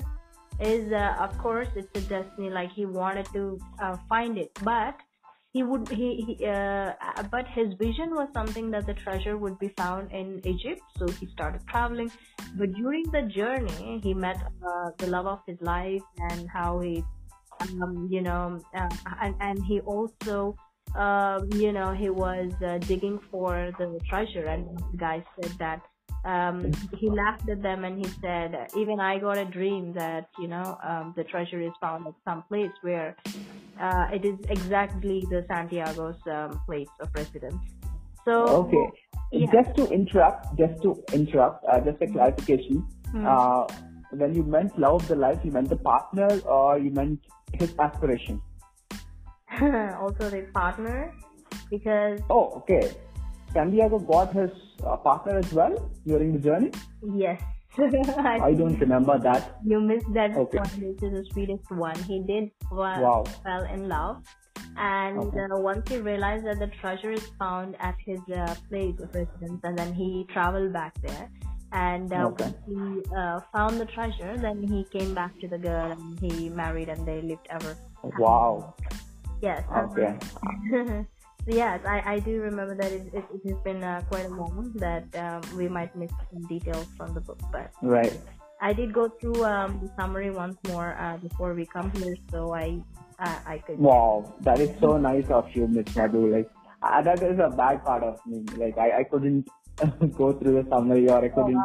is 0.62 0.90
uh, 0.94 1.18
of 1.20 1.38
course 1.38 1.68
it's 1.76 1.90
a 1.98 2.02
destiny 2.08 2.50
like 2.50 2.72
he 2.72 2.86
wanted 2.86 3.26
to 3.34 3.60
uh, 3.82 3.98
find 4.08 4.38
it 4.38 4.50
but 4.64 4.96
he 5.56 5.64
would 5.64 5.88
he, 5.88 6.10
he 6.26 6.46
uh, 6.46 6.92
uh, 7.08 7.24
but 7.32 7.48
his 7.48 7.70
vision 7.80 8.10
was 8.20 8.28
something 8.34 8.70
that 8.72 8.86
the 8.86 8.94
treasure 8.94 9.38
would 9.38 9.58
be 9.58 9.70
found 9.82 10.12
in 10.12 10.28
egypt. 10.54 10.82
So 10.98 11.08
he 11.20 11.26
started 11.28 11.62
traveling. 11.74 12.12
But 12.60 12.74
during 12.74 13.06
the 13.18 13.22
journey 13.40 14.02
he 14.04 14.14
met 14.14 14.38
uh, 14.70 14.90
the 14.98 15.08
love 15.08 15.28
of 15.36 15.40
his 15.48 15.60
life 15.62 16.04
and 16.30 16.50
how 16.50 16.72
he 16.82 17.04
um, 17.62 18.10
you 18.12 18.22
know 18.28 18.60
uh, 18.80 18.90
and, 19.22 19.34
and 19.40 19.64
he 19.64 19.80
also 19.80 20.58
um, 21.04 21.48
you 21.64 21.72
know 21.72 21.90
he 22.04 22.10
was 22.10 22.52
uh, 22.62 22.78
digging 22.80 23.18
for 23.32 23.72
the 23.80 23.88
treasure. 24.10 24.46
And 24.54 24.62
the 24.92 24.98
guy 24.98 25.24
said 25.36 25.54
that 25.66 25.80
um, 26.26 26.72
he 26.98 27.10
laughed 27.10 27.48
at 27.50 27.62
them 27.62 27.86
and 27.86 28.04
he 28.04 28.12
said, 28.22 28.70
"Even 28.76 29.00
I 29.00 29.20
got 29.20 29.38
a 29.38 29.46
dream 29.46 29.94
that 29.94 30.30
you 30.40 30.48
know 30.48 30.78
um, 30.84 31.14
the 31.16 31.24
treasure 31.24 31.62
is 31.62 31.72
found 31.80 32.08
at 32.08 32.16
some 32.26 32.44
place 32.44 32.72
where 32.82 33.16
uh, 33.80 34.08
it 34.12 34.26
is 34.26 34.38
exactly 34.50 35.24
the 35.30 35.46
Santiago's 35.48 36.20
um, 36.28 36.60
place 36.66 36.90
of 37.00 37.10
residence." 37.14 37.62
So 38.26 38.66
Okay. 38.66 38.86
Yeah. 39.32 39.52
Just 39.52 39.76
to 39.78 39.88
interrupt, 39.90 40.58
just 40.58 40.82
to 40.84 41.04
interrupt, 41.14 41.66
uh, 41.66 41.80
just 41.82 42.02
a 42.02 42.08
clarification. 42.08 42.88
Hmm. 43.12 43.26
Uh, 43.28 43.68
when 44.12 44.34
you 44.34 44.44
meant 44.44 44.78
love 44.80 45.02
of 45.02 45.08
the 45.08 45.16
life, 45.16 45.40
you 45.44 45.52
meant 45.52 45.70
the 45.70 45.78
partner 45.78 46.40
or 46.46 46.80
you 46.80 46.92
meant 46.92 47.20
his 47.54 47.74
aspiration? 47.80 48.42
also 49.62 50.30
the 50.30 50.48
partner, 50.54 51.14
because 51.70 52.20
Oh, 52.30 52.64
okay. 52.64 52.92
Santiago 53.56 54.00
got 54.00 54.34
his 54.34 54.52
uh, 54.86 54.98
partner 54.98 55.38
as 55.40 55.52
well 55.54 55.76
during 56.06 56.34
the 56.34 56.40
journey? 56.48 56.72
yes, 57.26 57.42
I 58.48 58.54
don't 58.58 58.80
remember 58.80 59.18
that. 59.20 59.58
You 59.66 59.80
missed 59.82 60.12
that 60.14 60.36
Okay. 60.44 60.58
one. 60.60 60.70
This 60.84 61.04
is 61.08 61.12
the 61.20 61.26
sweetest 61.34 61.72
one. 61.72 61.98
He 62.04 62.18
did 62.28 62.52
fall, 62.70 63.02
Wow. 63.08 63.24
fell 63.44 63.64
in 63.76 63.88
love, 63.90 64.18
and 64.78 65.20
Okay. 65.20 65.40
uh, 65.40 65.58
once 65.72 65.90
he 65.90 65.98
realized 66.12 66.46
that 66.46 66.60
the 66.60 66.70
treasure 66.82 67.12
is 67.12 67.26
found 67.40 67.76
at 67.80 67.96
his 68.06 68.20
uh, 68.34 68.56
place 68.70 68.96
of 69.00 69.10
residence, 69.16 69.62
and 69.64 69.78
then 69.78 69.94
he 69.94 70.26
traveled 70.34 70.72
back 70.74 70.94
there. 71.02 71.30
And 71.72 72.14
uh, 72.14 72.30
Okay. 72.32 72.46
once 72.46 72.58
he 72.68 73.02
uh, 73.18 73.40
found 73.54 73.80
the 73.80 73.86
treasure, 73.86 74.38
then 74.38 74.62
he 74.64 74.86
came 74.98 75.14
back 75.14 75.38
to 75.42 75.48
the 75.48 75.58
girl, 75.58 75.92
and 75.92 76.20
he 76.20 76.50
married, 76.50 76.90
and 76.90 77.06
they 77.08 77.22
lived 77.22 77.48
ever. 77.50 77.76
Wow. 78.20 78.76
Yes. 79.42 79.64
Okay. 79.84 80.18
yes, 81.48 81.82
I, 81.86 82.16
I 82.16 82.20
do 82.20 82.42
remember 82.42 82.76
that 82.76 82.92
it, 82.92 83.14
it, 83.14 83.26
it 83.34 83.42
has 83.50 83.58
been 83.64 83.84
uh, 83.84 84.02
quite 84.10 84.26
a 84.26 84.30
long 84.30 84.72
that 84.76 85.06
um, 85.16 85.42
we 85.58 85.68
might 85.68 85.96
miss 85.96 86.12
some 86.32 86.44
details 86.48 86.88
from 86.98 87.14
the 87.14 87.22
book, 87.22 87.40
but 87.52 87.72
Right. 87.82 88.14
I 88.62 88.74
did 88.74 88.94
go 88.94 89.10
through 89.10 89.44
um, 89.44 89.80
the 89.84 89.90
summary 90.00 90.32
once 90.32 90.58
more 90.68 90.96
uh, 91.00 91.18
before 91.18 91.54
we 91.54 91.66
come 91.66 91.92
here, 91.92 92.16
so 92.32 92.54
I 92.54 92.80
uh, 93.20 93.40
I 93.46 93.58
could. 93.60 93.78
Wow. 93.80 94.34
That 94.42 94.60
is 94.60 94.70
so 94.80 94.98
nice 94.98 95.30
of 95.30 95.50
you, 95.56 95.68
Miss 95.68 95.94
Madhu. 95.96 96.28
Like, 96.36 96.50
uh, 96.82 97.02
that 97.02 97.22
is 97.22 97.38
a 97.40 97.50
bad 97.56 97.84
part 97.84 98.04
of 98.04 98.20
me. 98.26 98.44
Like, 98.58 98.78
I, 98.78 99.00
I 99.00 99.04
couldn't 99.04 99.48
go 100.18 100.34
through 100.34 100.64
the 100.64 100.70
summary 100.70 101.08
or 101.10 101.24
I 101.24 101.30
couldn't 101.30 101.58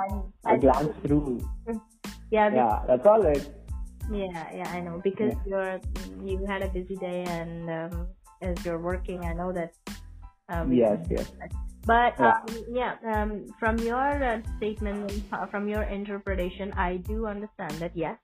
I- 0.45 0.53
I 0.55 0.57
glance 0.57 0.95
through. 1.05 1.41
Yeah, 2.31 2.55
Yeah, 2.55 2.83
that's 2.87 3.05
all 3.07 3.21
right. 3.23 3.43
yeah, 4.13 4.47
yeah. 4.55 4.69
I 4.71 4.81
know 4.81 5.01
because 5.03 5.35
you're 5.45 5.81
you 6.23 6.47
had 6.47 6.63
a 6.63 6.69
busy 6.69 6.95
day 6.95 7.25
and 7.27 7.69
um, 7.69 8.07
as 8.41 8.65
you're 8.65 8.79
working, 8.79 9.25
I 9.25 9.33
know 9.33 9.53
that. 9.53 9.73
Um, 10.49 10.73
Yes, 10.73 10.99
yes. 11.11 11.31
But 11.87 12.15
Yeah. 12.21 12.37
um, 12.37 12.65
yeah, 12.69 12.95
um, 13.07 13.47
from 13.59 13.79
your 13.79 14.23
uh, 14.23 14.41
statement, 14.59 15.11
uh, 15.33 15.47
from 15.47 15.69
your 15.69 15.83
interpretation, 15.85 16.73
I 16.77 16.99
do 16.99 17.27
understand 17.27 17.73
that 17.81 17.97
yes, 17.97 18.19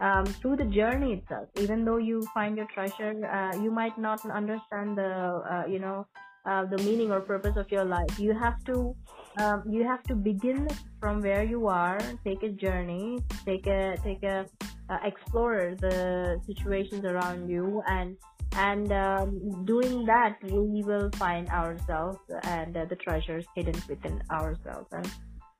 um, 0.00 0.26
through 0.26 0.56
the 0.56 0.64
journey 0.64 1.14
itself, 1.14 1.48
even 1.60 1.84
though 1.84 1.98
you 1.98 2.26
find 2.34 2.56
your 2.56 2.66
treasure, 2.66 3.14
uh, 3.30 3.56
you 3.62 3.70
might 3.70 3.96
not 3.96 4.20
understand 4.26 4.98
the 4.98 5.12
uh, 5.46 5.64
you 5.68 5.78
know 5.78 6.06
uh, 6.44 6.64
the 6.66 6.78
meaning 6.78 7.12
or 7.12 7.20
purpose 7.20 7.56
of 7.56 7.70
your 7.70 7.84
life. 7.84 8.18
You 8.18 8.34
have 8.34 8.58
to 8.64 8.94
um, 9.38 9.62
you 9.70 9.84
have 9.84 10.02
to 10.04 10.14
begin 10.14 10.68
from 11.00 11.22
where 11.22 11.44
you 11.44 11.68
are, 11.68 12.00
take 12.24 12.42
a 12.42 12.50
journey, 12.50 13.22
take 13.44 13.66
a 13.66 13.96
take 14.02 14.22
a 14.24 14.46
uh, 14.90 14.98
explore 15.04 15.74
the 15.80 16.40
situations 16.46 17.04
around 17.04 17.48
you 17.48 17.82
and 17.88 18.16
and 18.52 18.92
um, 18.92 19.64
doing 19.64 20.04
that 20.06 20.38
we 20.42 20.82
will 20.82 21.10
find 21.18 21.48
ourselves 21.48 22.18
and 22.44 22.76
uh, 22.76 22.84
the 22.86 22.96
treasures 22.96 23.44
hidden 23.54 23.80
within 23.88 24.22
ourselves 24.30 24.88
and 24.92 25.10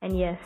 and 0.02 0.18
yes 0.18 0.38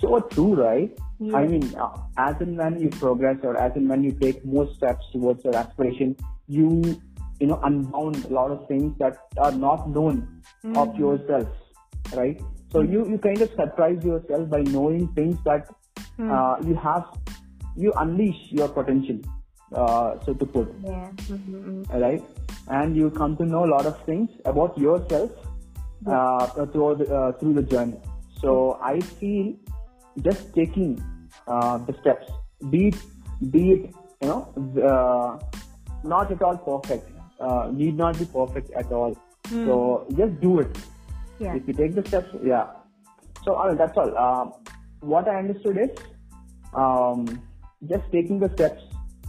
So 0.00 0.20
true, 0.20 0.54
right? 0.56 0.90
yes, 1.20 1.34
I 1.34 1.46
mean, 1.46 1.74
uh, 1.76 1.96
as 2.16 2.34
and 2.40 2.58
when 2.58 2.80
you 2.80 2.90
progress 2.90 3.36
or 3.44 3.56
as 3.56 3.72
and 3.76 3.88
when 3.88 4.02
you 4.02 4.12
take 4.12 4.44
more 4.44 4.68
steps 4.74 5.04
towards 5.12 5.44
your 5.44 5.56
aspiration, 5.56 6.16
you, 6.48 7.00
you 7.40 7.46
know, 7.46 7.60
unbound 7.62 8.24
a 8.24 8.28
lot 8.28 8.50
of 8.50 8.66
things 8.66 8.96
that 8.98 9.16
are 9.38 9.52
not 9.52 9.88
known 9.88 10.42
of 10.74 10.88
Mhm. 10.88 10.98
yourself, 10.98 11.48
right? 12.16 12.40
So 12.72 12.82
you, 12.82 13.08
you 13.08 13.18
kind 13.18 13.40
of 13.42 13.50
surprise 13.50 14.02
yourself 14.04 14.48
by 14.50 14.62
knowing 14.62 15.08
things 15.14 15.36
that 15.44 15.68
Hmm. 16.16 16.30
uh, 16.32 16.56
you 16.66 16.74
have, 16.74 17.04
you 17.76 17.92
unleash 17.96 18.50
your 18.50 18.68
potential, 18.68 19.20
uh, 19.74 20.18
so 20.24 20.34
to 20.34 20.46
put, 20.46 20.68
yeah 20.82 21.10
Mhm, 21.28 21.88
right? 22.00 22.22
And 22.68 22.96
you 22.96 23.10
come 23.10 23.36
to 23.38 23.44
know 23.44 23.64
a 23.64 23.70
lot 23.74 23.86
of 23.86 23.96
things 24.04 24.30
about 24.44 24.76
yourself 24.78 25.30
uh, 26.06 26.46
through 26.66 26.96
the, 26.96 27.14
uh, 27.14 27.32
through 27.38 27.54
the 27.54 27.62
journey. 27.62 27.98
So 28.40 28.78
I 28.82 29.00
feel 29.00 29.54
just 30.20 30.54
taking 30.54 31.02
uh, 31.46 31.78
the 31.78 31.94
steps, 32.00 32.26
be 32.70 32.88
it 32.88 32.96
be 33.50 33.70
it 33.72 33.94
you 34.22 34.28
know, 34.28 34.40
uh, 34.90 35.38
not 36.04 36.30
at 36.30 36.42
all 36.42 36.56
perfect. 36.58 37.10
Uh, 37.40 37.70
need 37.72 37.96
not 37.96 38.18
be 38.18 38.24
perfect 38.24 38.70
at 38.72 38.92
all. 38.92 39.16
Hmm. 39.48 39.64
So 39.64 40.06
just 40.16 40.40
do 40.40 40.60
it. 40.60 40.78
yeah. 41.40 41.56
If 41.56 41.66
you 41.66 41.74
take 41.74 41.94
the 41.94 42.06
steps, 42.06 42.28
yeah. 42.44 42.66
So 43.44 43.56
I 43.56 43.68
mean, 43.68 43.76
that's 43.76 43.96
all. 43.98 44.16
Um, 44.16 44.52
what 45.00 45.28
I 45.28 45.38
understood 45.38 45.78
is 45.78 45.90
um, 46.74 47.42
just 47.88 48.04
taking 48.12 48.38
the 48.38 48.48
steps, 48.54 48.82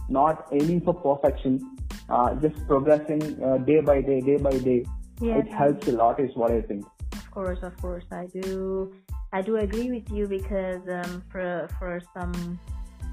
not 0.08 0.46
aiming 0.52 0.80
for 0.82 0.94
perfection, 0.94 1.76
uh, 2.08 2.34
just 2.36 2.66
progressing 2.66 3.42
uh, 3.42 3.58
day 3.58 3.80
by 3.80 4.00
day, 4.00 4.20
day 4.20 4.36
by 4.36 4.56
day. 4.58 4.84
Yeah. 5.20 5.38
It 5.38 5.48
helps 5.48 5.86
a 5.88 5.92
lot, 5.92 6.20
is 6.20 6.34
what 6.34 6.50
I 6.50 6.60
think. 6.62 6.84
Of 7.12 7.30
course, 7.30 7.58
of 7.62 7.76
course, 7.80 8.04
I 8.10 8.26
do. 8.26 8.92
I 9.32 9.42
do 9.42 9.56
agree 9.56 9.90
with 9.90 10.10
you 10.10 10.26
because 10.26 10.82
um, 10.88 11.24
for 11.30 11.68
for 11.78 12.00
some 12.16 12.58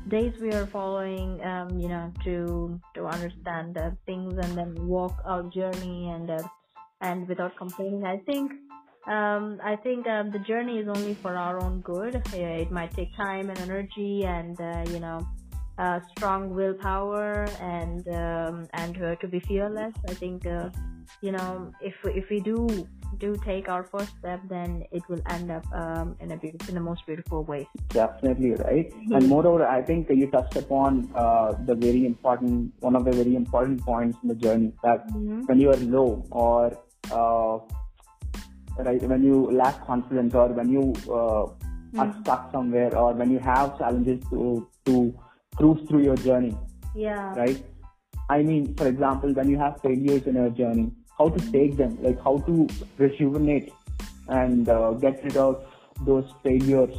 days 0.08 0.34
we 0.40 0.52
are 0.52 0.66
following, 0.68 1.42
um, 1.44 1.80
you 1.80 1.88
know, 1.88 2.12
to 2.24 2.80
to 2.96 3.06
understand 3.06 3.78
uh, 3.78 3.92
things 4.06 4.34
and 4.38 4.58
then 4.58 4.88
walk 4.88 5.16
our 5.26 5.44
journey 5.44 6.10
and 6.10 6.30
uh, 6.30 6.44
and 7.02 7.28
without 7.28 7.56
complaining. 7.58 8.06
I 8.06 8.18
think 8.18 8.52
um, 9.08 9.60
I 9.64 9.76
think 9.76 10.08
um, 10.08 10.32
the 10.32 10.40
journey 10.40 10.80
is 10.80 10.88
only 10.88 11.16
for 11.16 11.36
our 11.36 11.62
own 11.64 11.82
good. 11.82 12.22
It 12.34 12.72
might 12.72 12.94
take 12.94 13.16
time 13.16 13.50
and 13.50 13.60
energy 13.60 14.24
and 14.26 14.60
uh, 14.60 14.84
you 14.90 15.00
know. 15.00 15.28
Uh, 15.78 16.00
strong 16.12 16.54
willpower 16.54 17.46
and 17.60 18.08
um, 18.10 18.68
and 18.74 19.02
uh, 19.02 19.16
to 19.16 19.28
be 19.28 19.40
fearless. 19.40 19.94
I 20.08 20.14
think 20.14 20.46
uh, 20.46 20.70
you 21.22 21.32
know 21.32 21.72
if 21.82 21.96
we, 22.04 22.12
if 22.14 22.30
we 22.30 22.40
do 22.40 22.88
do 23.18 23.36
take 23.46 23.70
our 23.70 23.84
first 23.84 24.12
step, 24.20 24.42
then 24.50 24.84
it 24.92 25.04
will 25.10 25.22
end 25.30 25.52
up 25.52 25.66
um, 25.74 26.16
in 26.20 26.32
a 26.32 26.38
beautiful, 26.38 26.70
in 26.70 26.76
the 26.76 26.82
most 26.82 27.06
beautiful 27.06 27.44
way. 27.44 27.68
Definitely 27.90 28.52
right. 28.56 28.92
And 29.12 29.28
moreover, 29.28 29.66
I 29.68 29.82
think 29.82 30.10
you 30.10 30.30
touched 30.30 30.56
upon 30.56 31.12
uh, 31.16 31.54
the 31.66 31.76
very 31.76 32.06
important, 32.06 32.74
one 32.80 32.96
of 32.96 33.06
the 33.06 33.12
very 33.12 33.36
important 33.36 33.82
points 33.82 34.18
in 34.24 34.30
the 34.30 34.36
journey 34.36 34.74
that 34.84 35.08
Mhm. 35.10 35.48
when 35.48 35.60
you 35.60 35.70
are 35.72 35.82
low 35.98 36.24
or 36.32 36.78
uh, 37.12 37.60
right 38.78 39.02
when 39.04 39.24
you 39.24 39.52
lack 39.52 39.86
confidence 39.86 40.34
or 40.34 40.48
when 40.50 40.70
you 40.70 40.94
uh, 41.10 41.46
are 42.00 42.14
stuck 42.22 42.52
somewhere 42.52 42.96
or 42.98 43.14
when 43.14 43.30
you 43.30 43.40
have 43.40 43.78
challenges 43.78 44.24
to 44.30 44.68
to 44.86 45.14
cruise 45.56 45.88
through 45.88 46.04
your 46.04 46.16
journey, 46.16 46.58
Yeah. 46.96 47.34
right? 47.36 47.64
I 48.30 48.44
mean, 48.44 48.74
for 48.76 48.88
example, 48.88 49.34
when 49.34 49.50
you 49.50 49.58
have 49.58 49.82
failures 49.82 50.26
in 50.28 50.36
your 50.36 50.50
journey, 50.50 50.92
how 51.18 51.30
to 51.30 51.52
take 51.52 51.78
them, 51.78 51.98
like 52.02 52.22
how 52.24 52.38
to 52.40 52.68
rejuvenate 52.98 53.74
and 54.28 54.68
uh, 54.70 54.92
get 54.94 55.24
rid 55.24 55.38
of 55.38 55.64
those 56.06 56.26
failures 56.44 56.96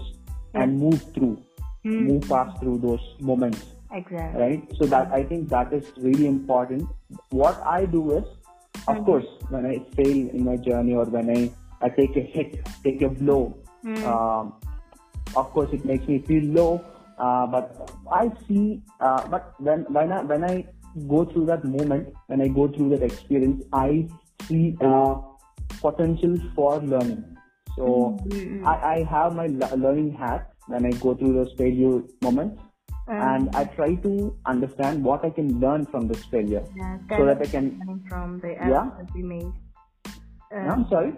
and 0.55 0.79
move 0.79 1.03
through, 1.15 1.39
Mm. 1.85 2.07
move 2.07 2.29
past 2.29 2.61
through 2.61 2.79
those 2.79 3.05
moments, 3.21 3.61
Exactly. 3.91 4.41
right? 4.41 4.73
So 4.79 4.87
that 4.87 5.11
I 5.13 5.25
think 5.25 5.49
that 5.49 5.73
is 5.73 5.87
really 5.97 6.29
important. 6.29 6.85
What 7.31 7.61
I 7.67 7.87
do 7.87 8.13
is, 8.19 8.25
of 8.87 9.05
course, 9.05 9.27
when 9.49 9.67
I 9.67 9.79
fail 9.97 10.29
in 10.29 10.45
my 10.45 10.57
journey 10.59 10.95
or 10.95 11.07
when 11.07 11.29
I, 11.37 11.51
I 11.81 11.89
take 11.89 12.15
a 12.17 12.21
hit, 12.21 12.61
take 12.85 13.03
a 13.03 13.09
blow, 13.09 13.57
Mm. 13.85 14.05
um, 14.07 14.53
of 15.35 15.51
course 15.53 15.73
it 15.73 15.85
makes 15.85 16.07
me 16.07 16.21
feel 16.21 16.45
low. 16.61 16.85
Uh, 17.19 17.47
but 17.47 17.91
I 18.11 18.31
see, 18.49 18.83
uh, 19.01 19.27
but 19.29 19.55
when 19.61 19.85
when 19.93 20.13
I 20.13 20.23
when 20.23 20.45
I 20.45 20.67
go 21.09 21.25
through 21.25 21.47
that 21.47 21.65
moment, 21.65 22.15
when 22.27 22.41
I 22.41 22.49
go 22.49 22.69
through 22.69 22.91
that 22.91 23.03
experience, 23.03 23.65
I 23.73 24.09
see 24.49 24.77
uh, 24.81 25.17
potential 25.81 26.39
for 26.55 26.81
learning. 26.81 27.37
So 27.77 28.19
Mm. 28.27 28.67
I, 28.67 28.75
I 28.95 29.07
have 29.11 29.35
my 29.35 29.47
learning 29.47 30.13
hat 30.15 30.53
when 30.67 30.87
I 30.87 30.91
go 30.91 31.15
through 31.15 31.33
those 31.35 31.53
failure 31.57 32.03
moments, 32.23 32.61
and 33.09 33.49
I 33.57 33.65
try 33.65 33.95
to 33.97 34.37
understand 34.47 35.03
what 35.05 35.25
I 35.25 35.31
can 35.31 35.59
learn 35.61 35.87
from 35.87 36.09
this 36.09 36.25
failure, 36.27 36.65
Yeah, 36.77 36.99
so 37.17 37.27
that 37.27 37.41
I 37.41 37.47
can. 37.47 38.05
from 38.09 38.41
the 38.41 38.49
Yeah. 38.49 38.69
errors 38.69 38.93
that 38.99 39.15
we 39.15 39.23
made. 39.23 39.53
Uh, 40.55 40.69
I'm 40.73 40.87
sorry. 40.89 41.15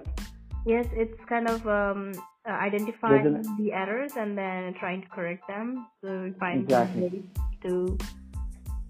Yes, 0.67 0.87
it's 0.93 1.19
kind 1.29 1.49
of 1.49 1.67
um, 1.67 2.13
uh, 2.47 2.53
identifying 2.53 3.43
the 3.59 3.73
errors 3.73 4.13
and 4.17 4.37
then 4.37 4.75
trying 4.79 5.03
to 5.03 5.09
correct 5.09 5.47
them. 5.49 5.87
So 6.03 6.25
we 6.25 6.31
find 6.33 6.63
Exactly. 6.65 7.03
ways 7.03 7.23
to, 7.63 7.99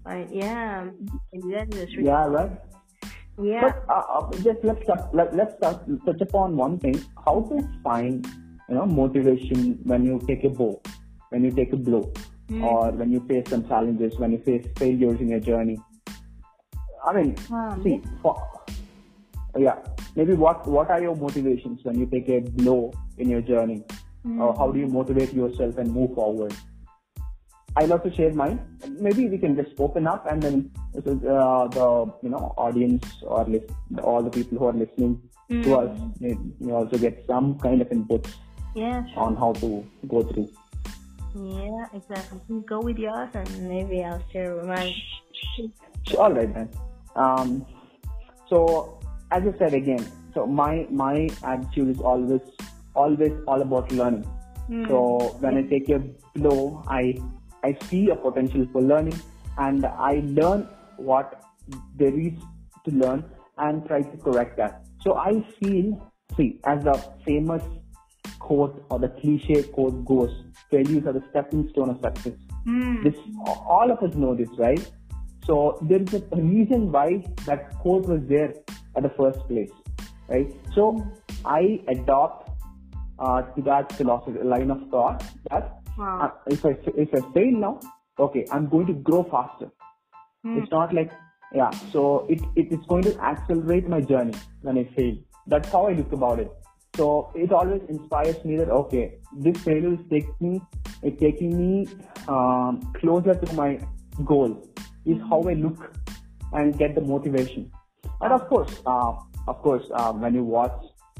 find, 0.03 0.29
yeah, 0.33 0.89
exactly. 1.31 1.79
that's 1.79 1.95
really- 1.95 2.07
Yeah, 2.07 2.25
right. 2.27 2.51
yeah. 3.41 3.61
But 3.61 3.85
uh, 3.89 4.03
uh, 4.19 4.31
just 4.43 4.63
let's 4.63 4.85
touch, 4.85 5.03
let, 5.13 5.35
let's 5.35 5.59
touch, 5.61 5.81
touch 6.05 6.21
upon 6.21 6.55
one 6.57 6.79
thing: 6.79 6.95
how 7.25 7.41
to 7.49 7.67
find, 7.83 8.25
you 8.69 8.75
know, 8.75 8.85
motivation 8.85 9.79
when 9.83 10.03
you 10.05 10.19
take 10.27 10.43
a 10.43 10.49
blow, 10.49 10.81
when 11.29 11.43
you 11.43 11.51
take 11.51 11.73
a 11.73 11.77
blow, 11.77 12.11
Mm. 12.47 12.61
or 12.63 12.91
when 12.91 13.11
you 13.11 13.19
face 13.27 13.49
some 13.49 13.67
challenges, 13.67 14.19
when 14.19 14.31
you 14.31 14.37
face 14.37 14.63
failures 14.77 15.19
in 15.19 15.29
your 15.29 15.39
journey. 15.39 15.79
I 17.03 17.13
mean, 17.13 17.35
Um, 17.51 17.81
see, 17.83 18.03
for, 18.21 18.35
yeah, 19.57 19.77
maybe 20.15 20.33
what 20.33 20.67
what 20.67 20.89
are 20.89 21.01
your 21.01 21.15
motivations 21.15 21.83
when 21.83 21.99
you 21.99 22.05
take 22.05 22.29
a 22.29 22.39
blow 22.51 22.93
in 23.17 23.29
your 23.29 23.41
journey, 23.41 23.83
or 24.39 24.55
how 24.55 24.71
do 24.71 24.79
you 24.79 24.87
motivate 24.87 25.33
yourself 25.33 25.77
and 25.77 25.91
move 25.91 26.15
forward? 26.15 26.53
I 27.77 27.85
love 27.85 28.03
to 28.03 28.13
share 28.13 28.33
mine. 28.33 28.59
Maybe 28.87 29.27
we 29.27 29.37
can 29.37 29.55
just 29.55 29.77
open 29.79 30.07
up 30.07 30.25
and 30.31 30.41
then 30.41 30.71
this 30.93 31.05
is, 31.05 31.21
uh, 31.25 31.67
the 31.71 32.11
you 32.23 32.29
know 32.29 32.53
audience 32.57 33.05
or 33.23 33.43
lis- 33.45 33.69
all 34.01 34.23
the 34.23 34.29
people 34.29 34.57
who 34.57 34.65
are 34.65 34.73
listening 34.73 35.21
to 35.49 35.75
us 35.75 35.99
may, 36.19 36.37
may 36.59 36.71
also 36.71 36.97
get 36.97 37.23
some 37.27 37.59
kind 37.59 37.81
of 37.81 37.91
input 37.91 38.27
yeah, 38.75 39.05
sure. 39.13 39.23
on 39.23 39.35
how 39.35 39.51
to 39.53 39.85
go 40.07 40.23
through. 40.23 40.49
Yeah, 41.35 41.85
exactly. 41.93 42.39
Go 42.65 42.79
with 42.79 42.97
yours 42.97 43.29
and 43.33 43.67
maybe 43.67 44.03
I'll 44.03 44.23
share 44.31 44.63
mine. 44.63 44.93
All 46.17 46.31
right 46.31 46.53
then. 46.53 46.69
Um, 47.17 47.65
so 48.49 48.99
as 49.35 49.43
I 49.53 49.57
said 49.57 49.73
again, 49.73 50.05
so 50.33 50.45
my 50.47 50.87
my 50.89 51.29
attitude 51.43 51.89
is 51.95 51.99
always 51.99 52.41
always 52.95 53.33
all 53.47 53.61
about 53.61 53.91
learning. 53.91 54.23
Hmm. 54.67 54.85
So 54.87 55.37
when 55.39 55.57
I 55.57 55.63
take 55.63 55.89
a 55.89 55.99
blow, 56.35 56.83
I 56.87 57.15
I 57.63 57.77
see 57.87 58.09
a 58.09 58.15
potential 58.15 58.67
for 58.71 58.81
learning, 58.81 59.19
and 59.57 59.85
I 59.85 60.21
learn 60.39 60.67
what 60.97 61.41
there 61.95 62.17
is 62.27 62.33
to 62.85 62.91
learn 62.91 63.25
and 63.57 63.85
try 63.87 64.01
to 64.01 64.17
correct 64.17 64.57
that. 64.57 64.85
So 65.01 65.15
I 65.17 65.31
feel, 65.59 66.11
see, 66.37 66.59
as 66.63 66.83
the 66.83 66.93
famous 67.25 67.63
quote 68.39 68.85
or 68.89 68.99
the 68.99 69.09
cliche 69.21 69.63
quote 69.63 70.05
goes, 70.05 70.31
failures 70.71 71.05
are 71.07 71.13
the 71.13 71.23
stepping 71.31 71.67
stone 71.69 71.89
of 71.89 71.99
success. 72.01 72.33
Hmm. 72.63 73.03
This 73.03 73.15
all 73.45 73.91
of 73.91 74.07
us 74.07 74.15
know 74.15 74.33
this, 74.35 74.49
right? 74.57 74.91
So 75.45 75.77
there 75.81 76.01
is 76.01 76.13
a 76.13 76.41
reason 76.41 76.91
why 76.91 77.23
that 77.45 77.77
quote 77.79 78.07
was 78.13 78.21
there 78.27 78.53
at 78.95 79.03
the 79.03 79.09
first 79.09 79.39
place, 79.47 79.71
right? 80.27 80.51
So 80.73 81.05
I 81.45 81.81
adopt 81.87 82.49
uh, 83.19 83.41
to 83.43 83.61
that 83.63 83.91
philosophy 83.93 84.39
line 84.43 84.71
of 84.71 84.89
thought 84.89 85.23
that 85.51 85.81
Wow. 85.97 86.19
uh, 86.21 86.29
if 86.47 86.65
I 86.65 86.77
if 86.97 87.13
I 87.13 87.21
fail 87.33 87.51
now, 87.51 87.79
okay, 88.19 88.45
I'm 88.51 88.67
going 88.67 88.87
to 88.87 88.93
grow 88.93 89.23
faster. 89.23 89.71
It's 90.43 90.71
not 90.71 90.93
like 90.93 91.11
yeah, 91.53 91.69
so 91.91 92.25
it, 92.29 92.41
it 92.55 92.71
is 92.71 92.85
going 92.87 93.03
to 93.03 93.17
accelerate 93.21 93.87
my 93.87 94.01
journey 94.01 94.33
when 94.61 94.77
I 94.77 94.83
fail. 94.95 95.15
That's 95.47 95.69
how 95.69 95.87
I 95.87 95.93
look 95.93 96.11
about 96.11 96.39
it. 96.39 96.51
So 96.97 97.31
it 97.35 97.51
always 97.51 97.81
inspires 97.87 98.43
me 98.43 98.57
that 98.57 98.69
okay, 98.69 99.19
this 99.37 99.57
failure 99.63 99.93
is 99.93 99.99
taking 100.09 100.65
it 101.01 101.19
taking 101.19 101.57
me 101.57 101.87
um, 102.27 102.81
closer 102.99 103.35
to 103.35 103.53
my 103.53 103.79
goal. 104.25 104.67
Is 105.05 105.21
how 105.29 105.41
I 105.43 105.53
look 105.53 105.91
and 106.53 106.77
get 106.77 106.95
the 106.95 107.01
motivation. 107.01 107.71
And 108.21 108.33
of 108.33 108.47
course, 108.47 108.81
uh, 108.85 109.13
of 109.47 109.61
course, 109.61 109.85
uh, 109.93 110.13
when 110.13 110.33
you 110.33 110.43
watch 110.43 110.77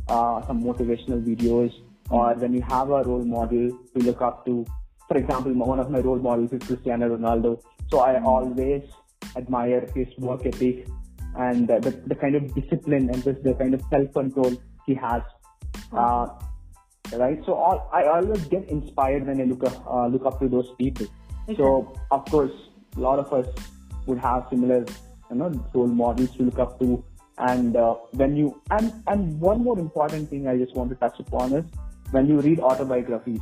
uh, 0.08 0.42
some 0.48 0.64
motivational 0.64 1.24
videos 1.24 1.74
or 2.10 2.34
when 2.36 2.54
you 2.54 2.62
have 2.62 2.90
a 2.90 3.04
role 3.04 3.24
model 3.24 3.70
to 3.70 4.04
look 4.04 4.22
up 4.22 4.46
to, 4.46 4.66
for 5.08 5.18
example, 5.18 5.54
one 5.54 5.80
of 5.80 5.90
my 5.90 6.00
role 6.00 6.20
models 6.20 6.54
is 6.54 6.64
Cristiano 6.64 7.16
Ronaldo. 7.16 7.62
So 7.92 8.00
I 8.00 8.22
always 8.24 8.84
admire 9.36 9.88
his 9.94 10.08
work 10.18 10.46
ethic 10.46 10.88
and 11.38 11.68
the, 11.68 11.80
the, 11.80 11.92
the 12.08 12.16
kind 12.16 12.36
of 12.36 12.54
discipline 12.56 13.10
and 13.10 13.24
just 13.24 13.44
the 13.44 13.54
kind 13.54 13.74
of 13.74 13.82
self-control 13.90 14.54
he 14.86 14.96
has. 14.96 15.22
Uh, 15.92 16.28
right. 17.14 17.40
So 17.46 17.54
all, 17.54 17.90
I 17.94 18.04
always 18.04 18.44
get 18.46 18.70
inspired 18.70 19.28
when 19.28 19.42
I 19.42 19.44
look 19.44 19.64
up, 19.64 19.86
uh, 19.88 20.08
look 20.08 20.26
up 20.26 20.40
to 20.40 20.48
those 20.48 20.72
people. 20.78 21.08
So 21.58 21.94
of 22.12 22.26
course, 22.26 22.52
a 22.96 23.00
lot 23.00 23.20
of 23.20 23.32
us 23.34 23.48
would 24.08 24.20
have 24.20 24.48
similar, 24.50 24.86
you 25.30 25.38
know, 25.38 25.50
role 25.74 25.88
models 25.88 26.32
to 26.38 26.44
look 26.44 26.60
up 26.60 26.80
to. 26.80 27.04
And 27.38 27.76
uh, 27.76 27.96
when 28.12 28.36
you 28.38 28.62
and 28.72 28.94
and 29.08 29.40
one 29.40 29.64
more 29.64 29.78
important 29.78 30.30
thing 30.30 30.48
I 30.48 30.58
just 30.58 30.76
want 30.76 30.90
to 30.92 30.96
touch 30.96 31.20
upon 31.20 31.54
is 31.54 31.66
when 32.12 32.28
you 32.28 32.40
read 32.40 32.60
autobiographies, 32.60 33.42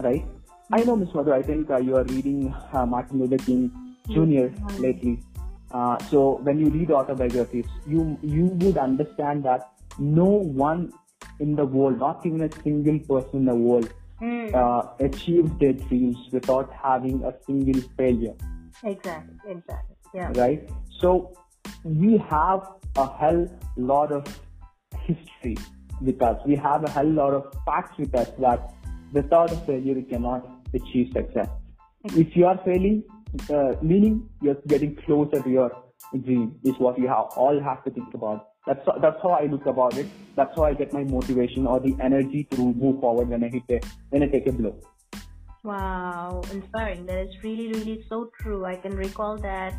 right? 0.00 0.24
I 0.72 0.82
know, 0.84 0.96
Ms. 0.96 1.14
Madhu, 1.14 1.32
I 1.32 1.42
think 1.42 1.70
uh, 1.70 1.76
you 1.76 1.96
are 1.96 2.04
reading 2.04 2.54
uh, 2.72 2.86
Martin 2.86 3.20
Luther 3.20 3.38
King 3.38 3.70
Jr. 4.08 4.48
lately. 4.80 5.20
Uh, 5.70 5.98
so 6.10 6.38
when 6.42 6.58
you 6.58 6.70
read 6.70 6.90
autobiographies, 6.90 7.66
you 7.86 8.18
you 8.22 8.46
would 8.46 8.78
understand 8.78 9.44
that 9.44 9.72
no 9.98 10.24
one 10.24 10.92
in 11.40 11.54
the 11.54 11.64
world, 11.64 11.98
not 11.98 12.24
even 12.26 12.42
a 12.42 12.52
single 12.62 12.98
person 13.00 13.40
in 13.40 13.44
the 13.44 13.54
world, 13.54 13.92
uh, 14.54 14.82
achieves 15.00 15.50
their 15.58 15.72
dreams 15.72 16.16
without 16.32 16.72
having 16.72 17.22
a 17.24 17.34
single 17.46 17.80
failure. 17.96 18.34
Exactly, 18.84 19.36
exactly. 19.46 19.91
Yeah. 20.14 20.32
Right? 20.34 20.68
So 21.00 21.32
we 21.84 22.18
have 22.28 22.60
a 22.96 23.06
hell 23.18 23.48
lot 23.76 24.12
of 24.12 24.26
history 25.00 25.56
with 26.00 26.20
us. 26.22 26.40
We 26.46 26.56
have 26.56 26.84
a 26.84 26.90
hell 26.90 27.10
lot 27.10 27.34
of 27.34 27.52
facts 27.64 27.98
with 27.98 28.14
us 28.14 28.28
that 28.38 28.74
without 29.12 29.52
a 29.52 29.56
failure 29.56 29.94
you 29.94 30.04
cannot 30.04 30.48
achieve 30.74 31.12
success. 31.12 31.48
If 32.04 32.36
you 32.36 32.46
are 32.46 32.60
failing, 32.64 33.04
uh, 33.50 33.74
meaning 33.82 34.28
you're 34.40 34.60
getting 34.66 34.96
closer 35.06 35.42
to 35.42 35.50
your 35.50 35.70
dream 36.24 36.56
is 36.64 36.74
what 36.78 36.98
you 36.98 37.08
have 37.08 37.26
all 37.36 37.60
have 37.60 37.84
to 37.84 37.90
think 37.90 38.12
about. 38.14 38.48
That's 38.66 38.86
that's 39.00 39.20
how 39.22 39.30
I 39.30 39.46
look 39.46 39.66
about 39.66 39.96
it. 39.96 40.06
That's 40.36 40.54
how 40.54 40.64
I 40.64 40.74
get 40.74 40.92
my 40.92 41.04
motivation 41.04 41.66
or 41.66 41.80
the 41.80 41.96
energy 42.00 42.44
to 42.52 42.72
move 42.74 43.00
forward 43.00 43.28
when 43.28 43.42
I 43.42 43.48
hit 43.48 43.62
a, 43.70 43.80
when 44.10 44.22
I 44.22 44.26
take 44.26 44.46
a 44.46 44.52
blow. 44.52 44.78
Wow, 45.64 46.42
inspiring. 46.50 47.06
That 47.06 47.18
is 47.18 47.36
really, 47.44 47.68
really 47.68 48.04
so 48.08 48.30
true. 48.40 48.64
I 48.64 48.74
can 48.74 48.96
recall 48.96 49.36
that 49.38 49.72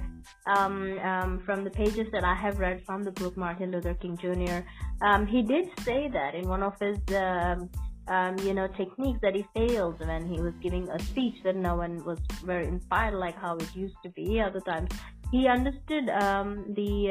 um, 0.46 0.98
um, 1.00 1.42
from 1.46 1.66
the 1.66 1.70
pages 1.70 2.08
that 2.14 2.24
I 2.24 2.34
have 2.36 2.58
read 2.60 2.82
from 2.86 3.04
the 3.04 3.12
book 3.12 3.36
Martin 3.36 3.72
Luther 3.72 3.94
King 3.96 4.18
Jr. 4.18 4.62
Um, 5.06 5.28
he 5.28 5.42
did 5.42 5.68
say 5.82 6.08
that 6.08 6.36
in 6.36 6.48
one 6.48 6.64
of 6.64 6.80
his, 6.80 6.98
um, 7.18 7.70
um, 8.08 8.38
you 8.40 8.54
know, 8.54 8.68
techniques 8.68 9.20
that 9.24 9.36
he 9.36 9.46
failed 9.54 10.00
when 10.00 10.26
he 10.26 10.40
was 10.40 10.54
giving 10.62 10.88
a 10.90 11.00
speech 11.00 11.36
that 11.44 11.58
no 11.58 11.76
one 11.76 12.02
was 12.06 12.20
very 12.46 12.66
inspired 12.66 13.16
like 13.16 13.36
how 13.36 13.58
it 13.58 13.76
used 13.76 13.98
to 14.04 14.10
be 14.10 14.40
other 14.40 14.62
times. 14.62 14.90
He 15.32 15.48
understood 15.48 16.08
um, 16.10 16.74
the 16.76 17.08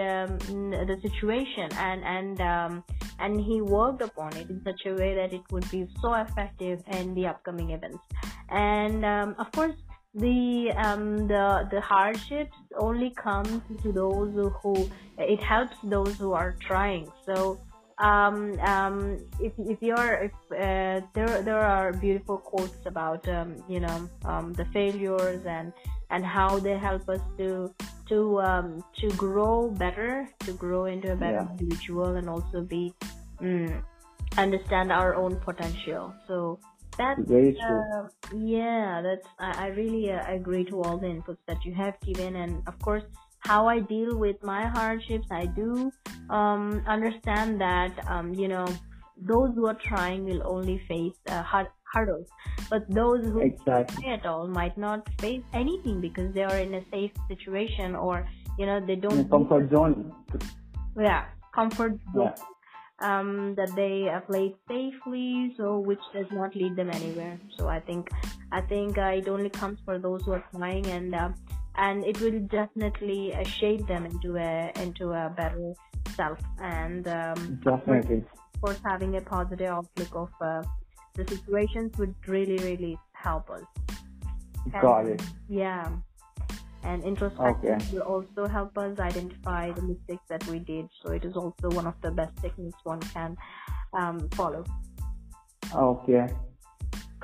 the 0.48 0.98
situation 1.02 1.68
and 1.76 2.04
and 2.04 2.82
and 3.22 3.40
he 3.40 3.60
worked 3.60 4.02
upon 4.02 4.36
it 4.36 4.50
in 4.50 4.60
such 4.64 4.82
a 4.86 4.94
way 4.94 5.14
that 5.14 5.32
it 5.32 5.42
would 5.50 5.68
be 5.70 5.88
so 6.00 6.14
effective 6.14 6.82
in 6.98 7.14
the 7.14 7.26
upcoming 7.26 7.70
events. 7.70 8.04
And 8.50 9.04
um, 9.04 9.34
of 9.38 9.50
course 9.52 9.76
the 10.14 10.72
um, 10.76 11.26
the 11.28 11.66
the 11.70 11.80
hardships 11.80 12.56
only 12.76 13.10
come 13.16 13.62
to 13.82 13.92
those 13.92 14.34
who 14.62 14.74
it 15.16 15.42
helps 15.42 15.76
those 15.84 16.16
who 16.18 16.32
are 16.32 16.54
trying. 16.60 17.10
So 17.24 17.58
um, 18.02 18.58
um, 18.60 19.18
if 19.40 19.52
if 19.58 19.80
you're 19.80 20.28
if 20.28 20.32
uh, 20.50 21.06
there 21.14 21.42
there 21.42 21.60
are 21.60 21.92
beautiful 21.92 22.36
quotes 22.36 22.84
about 22.84 23.26
um, 23.28 23.56
you 23.68 23.80
know 23.80 24.08
um, 24.24 24.52
the 24.54 24.64
failures 24.66 25.46
and 25.46 25.72
and 26.10 26.26
how 26.26 26.58
they 26.58 26.76
help 26.76 27.08
us 27.08 27.20
to 27.38 27.72
to 28.08 28.40
um, 28.42 28.84
to 28.98 29.08
grow 29.10 29.70
better 29.70 30.28
to 30.40 30.52
grow 30.52 30.86
into 30.86 31.12
a 31.12 31.16
better 31.16 31.46
yeah. 31.46 31.50
individual 31.52 32.16
and 32.16 32.28
also 32.28 32.60
be 32.62 32.92
mm, 33.40 33.82
understand 34.36 34.90
our 34.90 35.14
own 35.14 35.36
potential 35.36 36.12
so 36.26 36.58
that's 36.98 37.20
very 37.24 37.52
true. 37.54 37.82
Uh, 37.94 38.08
yeah, 38.36 39.00
that's 39.00 39.26
I, 39.38 39.64
I 39.64 39.66
really 39.68 40.12
uh, 40.12 40.20
agree 40.28 40.64
to 40.64 40.82
all 40.82 40.98
the 40.98 41.06
inputs 41.06 41.38
that 41.46 41.64
you 41.64 41.74
have 41.74 41.98
given, 42.00 42.36
and 42.36 42.62
of 42.66 42.78
course, 42.80 43.04
how 43.42 43.66
I 43.68 43.80
deal 43.80 44.16
with 44.16 44.42
my 44.42 44.66
hardships. 44.66 45.28
I 45.30 45.46
do 45.46 45.92
um, 46.30 46.82
understand 46.86 47.60
that 47.60 47.92
um, 48.08 48.34
you 48.34 48.48
know 48.48 48.66
those 49.16 49.54
who 49.54 49.66
are 49.66 49.78
trying 49.90 50.24
will 50.24 50.42
only 50.44 50.80
face 50.88 51.18
uh, 51.28 51.42
hard, 51.42 51.68
hurdles, 51.92 52.28
but 52.70 52.88
those 52.90 53.24
who 53.24 53.40
exactly. 53.40 54.06
at 54.06 54.26
all 54.26 54.48
might 54.48 54.76
not 54.78 55.08
face 55.20 55.42
anything 55.52 56.00
because 56.00 56.32
they 56.34 56.42
are 56.42 56.58
in 56.58 56.74
a 56.74 56.84
safe 56.90 57.12
situation 57.28 57.94
or 57.94 58.26
you 58.58 58.66
know 58.66 58.80
they 58.84 58.96
don't 58.96 59.28
comfort 59.30 59.70
zone. 59.70 60.12
Yeah, 60.96 61.24
comfort 61.54 61.98
zone. 62.14 62.32
Yeah 62.36 62.44
um, 63.02 63.54
that 63.56 63.74
they 63.74 64.02
have 64.10 64.26
played 64.26 64.54
safely, 64.68 65.52
so 65.56 65.78
which 65.78 66.00
does 66.14 66.26
not 66.30 66.54
lead 66.54 66.76
them 66.76 66.90
anywhere. 66.90 67.38
So 67.58 67.68
I 67.68 67.80
think 67.80 68.10
I 68.52 68.60
think 68.60 68.96
uh, 68.96 69.18
it 69.20 69.28
only 69.28 69.50
comes 69.50 69.78
for 69.84 69.98
those 69.98 70.24
who 70.24 70.32
are 70.32 70.44
trying, 70.54 70.86
and 70.86 71.14
uh, 71.14 71.30
and 71.76 72.04
it 72.04 72.20
will 72.20 72.40
definitely 72.40 73.34
uh, 73.34 73.44
shape 73.44 73.86
them 73.86 74.06
into 74.06 74.36
a 74.36 74.72
into 74.76 75.10
a 75.10 75.30
better 75.36 75.72
self. 76.14 76.38
And 76.60 77.06
um, 77.08 77.60
definitely, 77.64 78.24
of 78.54 78.60
course, 78.60 78.80
having 78.84 79.16
a 79.16 79.20
positive 79.20 79.68
outlook 79.68 80.14
of 80.14 80.30
uh, 80.40 80.62
the 81.14 81.26
situations 81.26 81.96
would 81.98 82.14
really 82.26 82.58
really 82.58 82.98
help 83.12 83.50
us. 83.50 83.64
Got 84.80 85.06
it. 85.06 85.22
Yeah 85.48 85.88
and 86.84 87.04
introspection 87.04 87.74
okay. 87.74 87.84
will 87.92 88.02
also 88.02 88.46
help 88.46 88.76
us 88.78 88.98
identify 88.98 89.70
the 89.72 89.82
mistakes 89.82 90.24
that 90.28 90.44
we 90.46 90.58
did 90.58 90.88
so 91.02 91.12
it 91.12 91.24
is 91.24 91.36
also 91.36 91.70
one 91.70 91.86
of 91.86 91.94
the 92.02 92.10
best 92.10 92.36
techniques 92.40 92.78
one 92.84 93.00
can 93.00 93.36
um, 93.94 94.28
follow 94.30 94.64
okay 95.74 96.26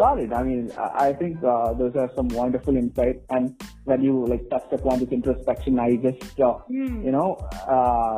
got 0.01 0.19
it 0.25 0.33
i 0.33 0.43
mean 0.43 0.71
i 1.07 1.13
think 1.13 1.43
uh, 1.45 1.73
those 1.81 1.95
are 2.03 2.11
some 2.15 2.29
wonderful 2.41 2.77
insights 2.83 3.25
and 3.31 3.69
when 3.85 4.03
you 4.09 4.25
like 4.33 4.49
touched 4.51 4.73
upon 4.73 4.99
this 5.01 5.13
introspection 5.19 5.79
i 5.79 5.97
just 5.97 6.41
uh, 6.41 6.55
mm. 6.71 7.05
you 7.05 7.13
know 7.17 7.31
uh, 7.77 8.17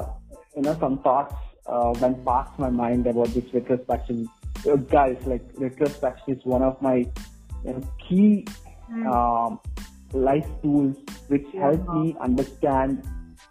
you 0.56 0.62
know 0.62 0.76
some 0.84 0.98
thoughts 1.06 1.34
uh, 1.66 1.92
went 2.00 2.24
past 2.24 2.50
my 2.58 2.70
mind 2.70 3.06
about 3.06 3.28
this 3.38 3.48
retrospection 3.58 4.28
uh, 4.68 4.76
guys 4.96 5.16
like 5.26 5.42
retrospection 5.66 6.36
is 6.36 6.44
one 6.44 6.62
of 6.62 6.80
my 6.82 6.96
you 7.64 7.72
know, 7.72 7.82
key 8.08 8.46
mm. 8.90 9.06
um, 9.14 9.60
life 10.12 10.46
tools 10.62 10.96
which 11.28 11.46
help 11.54 11.88
me 11.94 12.16
understand, 12.20 13.06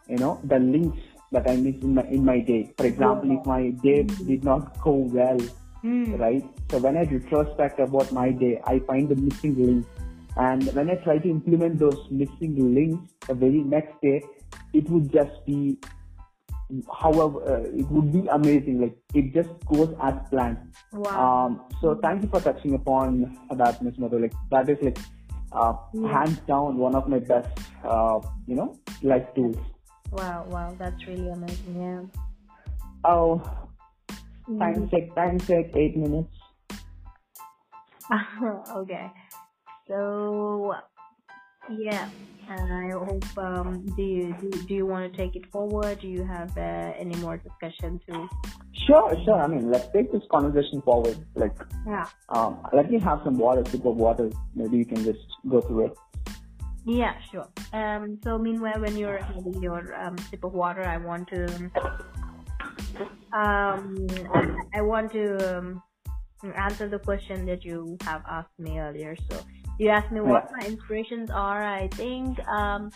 you 0.08 0.18
know, 0.18 0.40
the 0.44 0.60
links 0.60 1.00
that 1.32 1.50
I 1.50 1.56
miss 1.56 1.76
in 1.82 1.96
my 1.96 2.04
in 2.04 2.26
my 2.26 2.40
day. 2.40 2.74
For 2.78 2.86
example, 2.86 3.32
if 3.38 3.46
my 3.46 3.70
day 3.84 4.04
did 4.04 4.44
not 4.44 4.80
go 4.82 4.92
well, 4.92 5.40
mm. 5.84 6.20
right? 6.20 6.44
So 6.72 6.78
when 6.78 6.98
I 6.98 7.04
retrospect 7.04 7.80
about 7.80 8.12
my 8.12 8.32
day, 8.32 8.62
I 8.66 8.80
find 8.80 9.10
the 9.10 9.16
missing 9.16 9.56
links. 9.58 9.90
And 10.38 10.64
when 10.74 10.90
I 10.90 10.96
try 10.96 11.18
to 11.18 11.30
implement 11.30 11.80
those 11.80 12.00
missing 12.10 12.74
links 12.74 13.14
the 13.28 13.34
very 13.34 13.64
next 13.64 14.00
day, 14.02 14.22
it 14.74 14.90
would 14.90 15.12
just 15.12 15.46
be, 15.46 15.78
however, 16.98 17.44
uh, 17.44 17.64
it 17.64 17.88
would 17.90 18.14
be 18.14 18.28
amazing. 18.28 18.82
Like 18.82 18.98
it 19.14 19.34
just 19.34 19.50
goes 19.66 19.94
as 20.02 20.14
planned. 20.30 20.58
Wow. 20.94 21.46
Um, 21.46 21.62
so 21.82 22.00
thank 22.02 22.24
you 22.24 22.30
for 22.30 22.40
touching 22.40 22.76
upon 22.76 23.38
that, 23.52 23.82
Ms. 23.82 23.98
Madhu. 23.98 24.20
Like 24.20 24.34
that 24.52 24.70
is 24.70 24.78
like 24.82 24.98
uh, 25.52 25.74
yeah. 25.94 26.08
hands 26.08 26.40
down 26.48 26.78
one 26.78 26.96
of 26.96 27.08
my 27.08 27.20
best 27.20 27.50
uh, 27.84 28.20
you 28.48 28.56
know 28.56 28.78
life 29.04 29.26
tools 29.36 29.58
wow 30.12 30.46
wow 30.50 30.76
that's 30.78 31.08
really 31.08 31.30
amazing 31.30 31.76
yeah 31.80 32.22
oh 33.04 33.42
time 34.58 34.76
mm-hmm. 34.76 34.96
check 34.96 35.16
time 35.16 35.40
check 35.40 35.76
eight 35.76 35.96
minutes 35.96 36.34
okay 38.76 39.12
so 39.88 40.74
yeah 41.70 42.10
and 42.50 42.74
I 42.74 42.98
hope 42.98 43.38
um, 43.38 43.86
do 43.96 44.02
you 44.02 44.36
do, 44.42 44.50
do 44.50 44.74
you 44.74 44.86
want 44.86 45.12
to 45.12 45.16
take 45.16 45.36
it 45.36 45.46
forward? 45.52 46.00
Do 46.00 46.08
you 46.08 46.24
have 46.24 46.58
uh, 46.58 46.94
any 46.98 47.16
more 47.18 47.38
discussion 47.38 48.00
to? 48.08 48.28
Sure, 48.88 49.16
sure. 49.24 49.40
I 49.40 49.48
mean, 49.48 49.70
let's 49.70 49.88
take 49.94 50.12
this 50.12 50.24
conversation 50.32 50.82
forward. 50.82 51.24
Like, 51.36 51.56
yeah. 51.86 52.08
Um, 52.30 52.66
let 52.74 52.90
me 52.90 53.00
have 53.00 53.22
some 53.24 53.38
water, 53.38 53.64
sip 53.70 53.86
of 53.86 53.98
water. 53.98 54.32
Maybe 54.56 54.78
you 54.78 54.86
can 54.86 55.04
just 55.04 55.20
go 55.48 55.62
through 55.62 55.88
it. 55.88 55.98
Yeah, 56.86 57.14
sure. 57.32 57.48
Um, 57.72 58.20
so 58.24 58.40
meanwhile, 58.40 58.82
when 58.82 58.98
you're 58.98 59.20
having 59.20 59.62
your 59.62 59.94
um, 60.02 60.18
sip 60.18 60.44
of 60.44 60.54
water, 60.54 60.84
I 60.84 60.98
want 60.98 61.28
to 61.28 61.46
um, 63.34 64.08
I 64.74 64.82
want 64.82 65.12
to 65.14 65.58
um, 65.58 65.84
answer 66.56 66.88
the 66.88 67.00
question 67.00 67.46
that 67.46 67.64
you 67.64 67.98
have 68.02 68.24
asked 68.30 68.58
me 68.58 68.80
earlier. 68.80 69.16
So 69.30 69.40
you 69.80 69.90
asked 69.90 70.12
me 70.12 70.20
what 70.20 70.52
my 70.52 70.68
inspirations 70.68 71.32
are. 71.32 71.64
I 71.64 71.88
think, 71.88 72.38
um, 72.48 72.92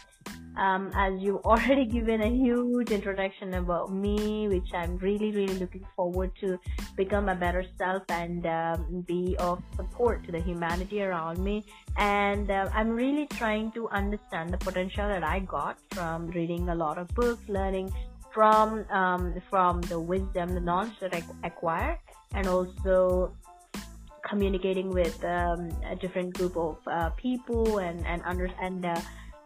um, 0.58 0.92
as 0.94 1.22
you 1.22 1.40
already 1.46 1.86
given 1.86 2.22
a 2.22 2.30
huge 2.30 2.92
introduction 2.92 3.54
about 3.54 3.94
me, 3.94 4.50
which 4.50 4.68
I'm 4.74 4.98
really, 4.98 5.32
really 5.32 5.56
looking 5.60 5.86
forward 5.96 6.32
to 6.42 6.60
become 6.98 7.30
a 7.30 7.36
better 7.36 7.66
self 7.78 8.04
and 8.10 8.46
um, 8.46 9.06
be 9.08 9.36
of 9.40 9.64
support 9.78 10.26
to 10.26 10.32
the 10.34 10.42
humanity 10.42 11.02
around 11.02 11.40
me. 11.40 11.64
And 11.98 12.52
uh, 12.52 12.70
I'm 12.74 12.90
really 12.90 13.28
trying 13.28 13.72
to 13.74 13.88
understand 13.90 14.52
the 14.52 14.58
potential 14.58 15.08
that 15.08 15.24
I 15.24 15.40
got 15.40 15.78
from 15.92 16.28
reading 16.28 16.68
a 16.68 16.76
lot 16.76 16.98
of 16.98 17.08
books, 17.10 17.48
learning 17.48 17.94
from 18.34 18.86
um, 18.90 19.42
from 19.50 19.82
the 19.82 20.00
wisdom, 20.00 20.54
the 20.54 20.60
knowledge 20.60 21.00
that 21.00 21.14
I 21.14 21.24
acquire, 21.44 22.00
and 22.34 22.48
also 22.48 23.36
communicating 24.28 24.90
with 24.90 25.24
um, 25.24 25.70
a 25.90 25.96
different 25.96 26.34
group 26.34 26.58
of 26.58 26.78
uh, 26.88 27.10
people 27.12 27.80
and 27.80 28.06
and 28.06 28.22
understand 28.24 28.86
uh, 28.86 29.00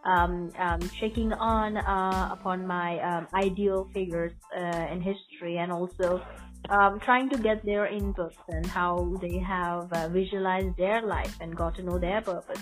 um, 0.04 0.50
um, 0.58 0.80
checking 1.00 1.32
on 1.32 1.76
uh, 1.76 2.30
upon 2.32 2.66
my 2.66 2.98
um, 3.00 3.28
ideal 3.34 3.88
figures 3.92 4.32
uh, 4.56 4.86
in 4.90 5.00
history 5.00 5.58
and 5.58 5.70
also 5.70 6.22
um, 6.68 7.00
trying 7.00 7.28
to 7.30 7.38
get 7.38 7.64
their 7.64 7.86
inputs 7.86 8.36
and 8.48 8.66
how 8.66 9.14
they 9.20 9.38
have 9.38 9.92
uh, 9.92 10.08
visualized 10.08 10.76
their 10.76 11.02
life 11.02 11.36
and 11.40 11.56
got 11.56 11.74
to 11.76 11.82
know 11.82 11.98
their 11.98 12.20
purpose. 12.20 12.60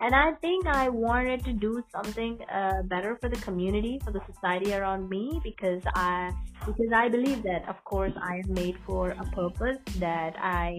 And 0.00 0.14
I 0.14 0.32
think 0.42 0.66
I 0.66 0.90
wanted 0.90 1.42
to 1.44 1.52
do 1.54 1.82
something 1.90 2.38
uh, 2.52 2.82
better 2.84 3.16
for 3.20 3.30
the 3.30 3.36
community, 3.36 3.98
for 4.04 4.10
the 4.10 4.20
society 4.30 4.74
around 4.74 5.08
me, 5.08 5.40
because 5.42 5.82
I 5.94 6.32
because 6.66 6.92
I 6.94 7.08
believe 7.08 7.42
that, 7.44 7.66
of 7.68 7.82
course, 7.84 8.12
I 8.22 8.42
am 8.44 8.52
made 8.52 8.76
for 8.86 9.10
a 9.10 9.24
purpose 9.32 9.78
that 9.98 10.34
I 10.38 10.76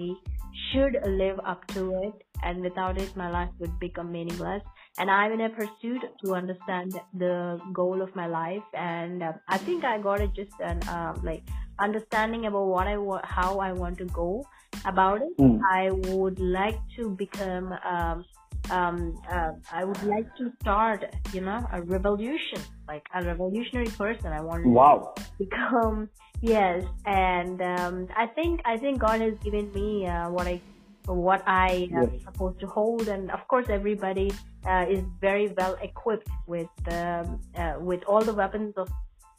should 0.72 0.98
live 1.06 1.40
up 1.46 1.66
to 1.68 1.94
it 2.04 2.28
and 2.44 2.62
without 2.62 3.00
it, 3.00 3.16
my 3.16 3.30
life 3.30 3.50
would 3.60 3.80
become 3.80 4.12
meaningless. 4.12 4.62
And 5.00 5.10
I'm 5.10 5.32
in 5.32 5.42
a 5.42 5.50
pursuit 5.50 6.04
to 6.26 6.34
understand 6.34 7.00
the 7.14 7.60
goal 7.74 8.02
of 8.02 8.16
my 8.16 8.26
life, 8.26 8.64
and 8.74 9.22
uh, 9.22 9.34
I 9.48 9.58
think 9.60 9.84
I 9.84 10.00
got 10.00 10.22
it 10.22 10.32
just 10.34 10.54
an 10.60 10.82
uh, 10.88 11.14
like 11.24 11.44
understanding 11.80 12.46
about 12.46 12.66
what 12.68 12.88
I 12.88 12.98
want, 12.98 13.26
how 13.26 13.60
I 13.60 13.72
want 13.74 13.98
to 14.00 14.06
go 14.06 14.46
about 14.86 15.22
it. 15.22 15.38
Mm. 15.40 15.60
I 15.72 15.92
would 15.92 16.40
like 16.40 16.80
to 16.98 17.10
become. 17.12 17.74
Um, 17.86 18.26
um, 18.70 19.16
uh, 19.32 19.52
I 19.72 19.86
would 19.86 20.04
like 20.04 20.28
to 20.38 20.52
start, 20.62 21.06
you 21.32 21.40
know, 21.42 21.66
a 21.72 21.82
revolution, 21.82 22.60
like 22.88 23.06
a 23.14 23.24
revolutionary 23.24 23.88
person. 23.88 24.34
I 24.34 24.42
want 24.42 24.64
to 24.64 24.70
Wow. 24.70 25.14
become 25.40 26.10
yes 26.42 26.84
and 27.06 27.62
um, 27.62 28.08
i 28.16 28.26
think 28.28 28.62
i 28.66 28.78
think 28.78 29.00
god 29.00 29.22
has 29.22 29.34
given 29.44 29.72
me 29.74 30.06
uh, 30.06 30.30
what 30.30 30.48
i 30.48 30.62
what 31.08 31.42
i 31.48 31.90
am 31.96 32.12
Yes. 32.12 32.22
supposed 32.24 32.60
to 32.60 32.68
hold 32.68 33.08
and 33.08 33.32
of 33.32 33.48
course 33.48 33.66
everybody 33.70 34.32
uh, 34.68 34.86
is 34.90 35.04
very 35.22 35.48
well 35.58 35.76
equipped 35.82 36.28
with 36.48 36.70
um, 36.92 37.40
uh, 37.56 37.76
with 37.80 38.04
all 38.06 38.22
the 38.22 38.34
weapons 38.34 38.74
of 38.78 38.88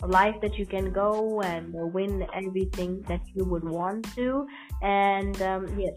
life 0.06 0.36
that 0.40 0.56
you 0.58 0.64
can 0.64 0.92
go 0.92 1.40
and 1.42 1.74
win 1.92 2.24
everything 2.32 3.02
that 3.08 3.20
you 3.34 3.44
would 3.44 3.64
want 3.64 4.06
to 4.14 4.46
and 4.82 5.42
um, 5.42 5.66
yes 5.78 5.94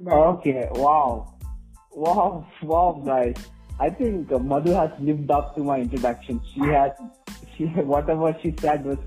That- 0.00 0.14
Okay. 0.14 0.68
Wow. 0.72 1.34
Wow. 1.92 2.46
Wow, 2.62 3.02
guys. 3.04 3.34
I 3.80 3.90
think 3.90 4.30
uh, 4.32 4.38
Madhu 4.38 4.72
has 4.72 4.90
lived 5.00 5.30
up 5.30 5.56
to 5.56 5.64
my 5.64 5.78
introduction. 5.80 6.40
She 6.54 6.60
has, 6.60 6.92
she 7.56 7.64
whatever 7.66 8.36
she 8.42 8.54
said 8.60 8.84
was 8.84 8.98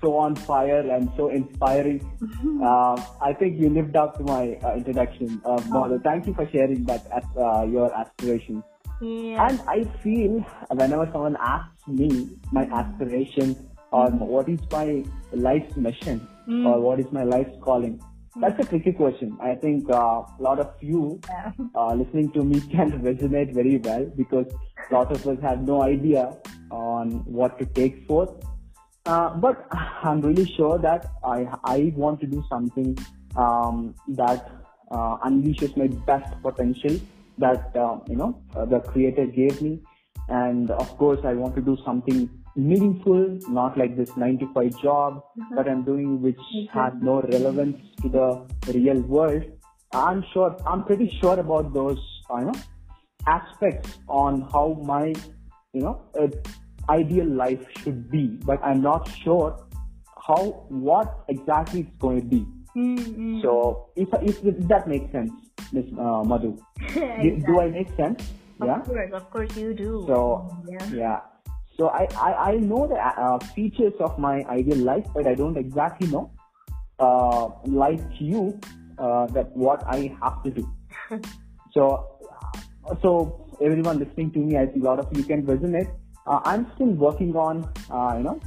so 0.00 0.16
on 0.16 0.36
fire 0.36 0.88
and 0.88 1.10
so 1.16 1.28
inspiring. 1.30 2.00
uh, 2.62 2.94
I 3.20 3.32
think 3.32 3.58
you 3.58 3.70
lived 3.70 3.96
up 3.96 4.16
to 4.18 4.22
my 4.24 4.54
uh, 4.62 4.74
introduction, 4.74 5.40
uh, 5.44 5.60
Madhu. 5.68 5.98
Thank 6.00 6.26
you 6.28 6.34
for 6.34 6.48
sharing 6.50 6.84
that 6.84 7.06
as 7.10 7.24
uh, 7.36 7.62
your 7.64 7.92
aspirations. 7.92 8.62
Yeah 9.00 9.46
And 9.48 9.60
I 9.68 9.84
feel 10.02 10.40
whenever 10.70 11.08
someone 11.12 11.36
asks 11.40 11.86
me 11.86 12.30
my 12.52 12.64
aspiration 12.64 13.56
or 13.92 14.10
what 14.10 14.48
is 14.48 14.60
my 14.70 15.04
life's 15.32 15.76
mission 15.76 16.26
Mm. 16.48 16.64
or 16.64 16.80
what 16.80 17.00
is 17.00 17.06
my 17.10 17.24
life's 17.24 17.56
calling, 17.60 18.00
that's 18.40 18.58
a 18.60 18.64
tricky 18.68 18.92
question. 18.92 19.36
I 19.42 19.56
think 19.56 19.90
uh, 19.90 20.22
a 20.22 20.36
lot 20.38 20.60
of 20.60 20.74
you 20.80 21.20
yeah. 21.28 21.50
uh, 21.74 21.92
listening 21.94 22.30
to 22.32 22.44
me 22.44 22.60
can 22.70 22.92
resonate 23.02 23.52
very 23.52 23.78
well 23.78 24.04
because 24.16 24.46
a 24.90 24.94
lot 24.94 25.10
of 25.10 25.26
us 25.26 25.38
have 25.42 25.62
no 25.66 25.82
idea 25.82 26.36
on 26.70 27.24
what 27.24 27.58
to 27.58 27.66
take 27.66 28.06
forth. 28.06 28.30
Uh, 29.06 29.30
but 29.30 29.66
I'm 29.72 30.20
really 30.20 30.44
sure 30.52 30.78
that 30.78 31.10
I 31.24 31.48
I 31.64 31.92
want 31.96 32.20
to 32.20 32.26
do 32.28 32.44
something 32.48 32.96
um, 33.36 33.94
that 34.08 34.48
uh, 34.92 35.16
unleashes 35.28 35.76
my 35.76 35.88
best 36.12 36.40
potential 36.42 36.96
that 37.38 37.76
uh, 37.76 37.98
you 38.08 38.16
know 38.16 38.42
uh, 38.54 38.64
the 38.64 38.80
creator 38.80 39.26
gave 39.26 39.60
me, 39.60 39.82
and 40.28 40.70
of 40.70 40.96
course 40.98 41.20
I 41.24 41.34
want 41.34 41.54
to 41.56 41.62
do 41.62 41.76
something 41.84 42.28
meaningful, 42.56 43.38
not 43.48 43.76
like 43.76 43.96
this 43.96 44.16
nine 44.16 44.38
to 44.38 44.52
five 44.54 44.80
job 44.80 45.22
that 45.54 45.68
I'm 45.68 45.84
doing, 45.84 46.22
which 46.22 46.40
has 46.72 46.92
no 47.00 47.20
relevance 47.20 47.76
to 48.02 48.08
the 48.08 48.72
real 48.72 49.00
world. 49.02 49.44
I'm 49.92 50.24
sure, 50.32 50.56
I'm 50.66 50.84
pretty 50.84 51.16
sure 51.20 51.38
about 51.38 51.72
those, 51.72 51.98
you 52.30 52.46
know, 52.46 52.54
aspects 53.26 53.98
on 54.08 54.42
how 54.52 54.80
my, 54.84 55.12
you 55.72 55.82
know, 55.82 56.02
uh, 56.18 56.28
ideal 56.90 57.26
life 57.26 57.64
should 57.82 58.10
be, 58.10 58.38
but 58.44 58.62
I'm 58.64 58.80
not 58.80 59.08
sure 59.22 59.66
how, 60.26 60.66
what 60.68 61.24
exactly 61.28 61.80
it's 61.80 61.96
going 61.98 62.20
to 62.20 62.26
be. 62.26 62.46
Mm-hmm. 62.76 63.40
So, 63.40 63.88
if, 63.96 64.08
if, 64.22 64.68
that 64.68 64.86
makes 64.86 65.10
sense, 65.10 65.32
Miss 65.72 65.86
uh, 65.98 66.22
Madhu, 66.22 66.58
do, 66.94 67.42
do 67.46 67.60
I 67.60 67.68
make 67.70 67.88
sense? 67.96 68.22
Yeah. 68.62 68.80
of 68.80 68.86
course 68.86 69.12
of 69.12 69.30
course 69.30 69.56
you 69.56 69.74
do 69.74 70.04
So 70.06 70.48
yeah 70.66 70.88
yeah. 70.88 71.20
So 71.76 71.88
I, 71.88 72.08
I, 72.16 72.52
I 72.52 72.56
know 72.56 72.86
the 72.86 72.96
uh, 72.96 73.38
features 73.54 73.92
of 74.00 74.18
my 74.18 74.42
ideal 74.48 74.78
life, 74.78 75.06
but 75.14 75.26
I 75.26 75.34
don't 75.34 75.58
exactly 75.58 76.08
know, 76.08 76.32
uh, 76.98 77.48
like 77.66 78.00
you, 78.18 78.58
uh, 78.98 79.26
that 79.26 79.54
what 79.54 79.84
I 79.86 80.16
have 80.22 80.42
to 80.44 80.50
do. 80.50 80.66
so, 81.72 82.18
uh, 82.88 82.94
so 83.02 83.46
everyone 83.60 83.98
listening 83.98 84.30
to 84.32 84.38
me, 84.38 84.56
I 84.56 84.64
think 84.64 84.84
a 84.84 84.86
lot 84.86 84.98
of 84.98 85.14
you 85.14 85.22
can 85.22 85.44
resonate. 85.44 85.92
Uh, 86.26 86.40
I'm 86.46 86.66
still 86.76 86.88
working 86.88 87.36
on, 87.36 87.70
uh, 87.90 88.14
you 88.16 88.24
know, 88.24 88.40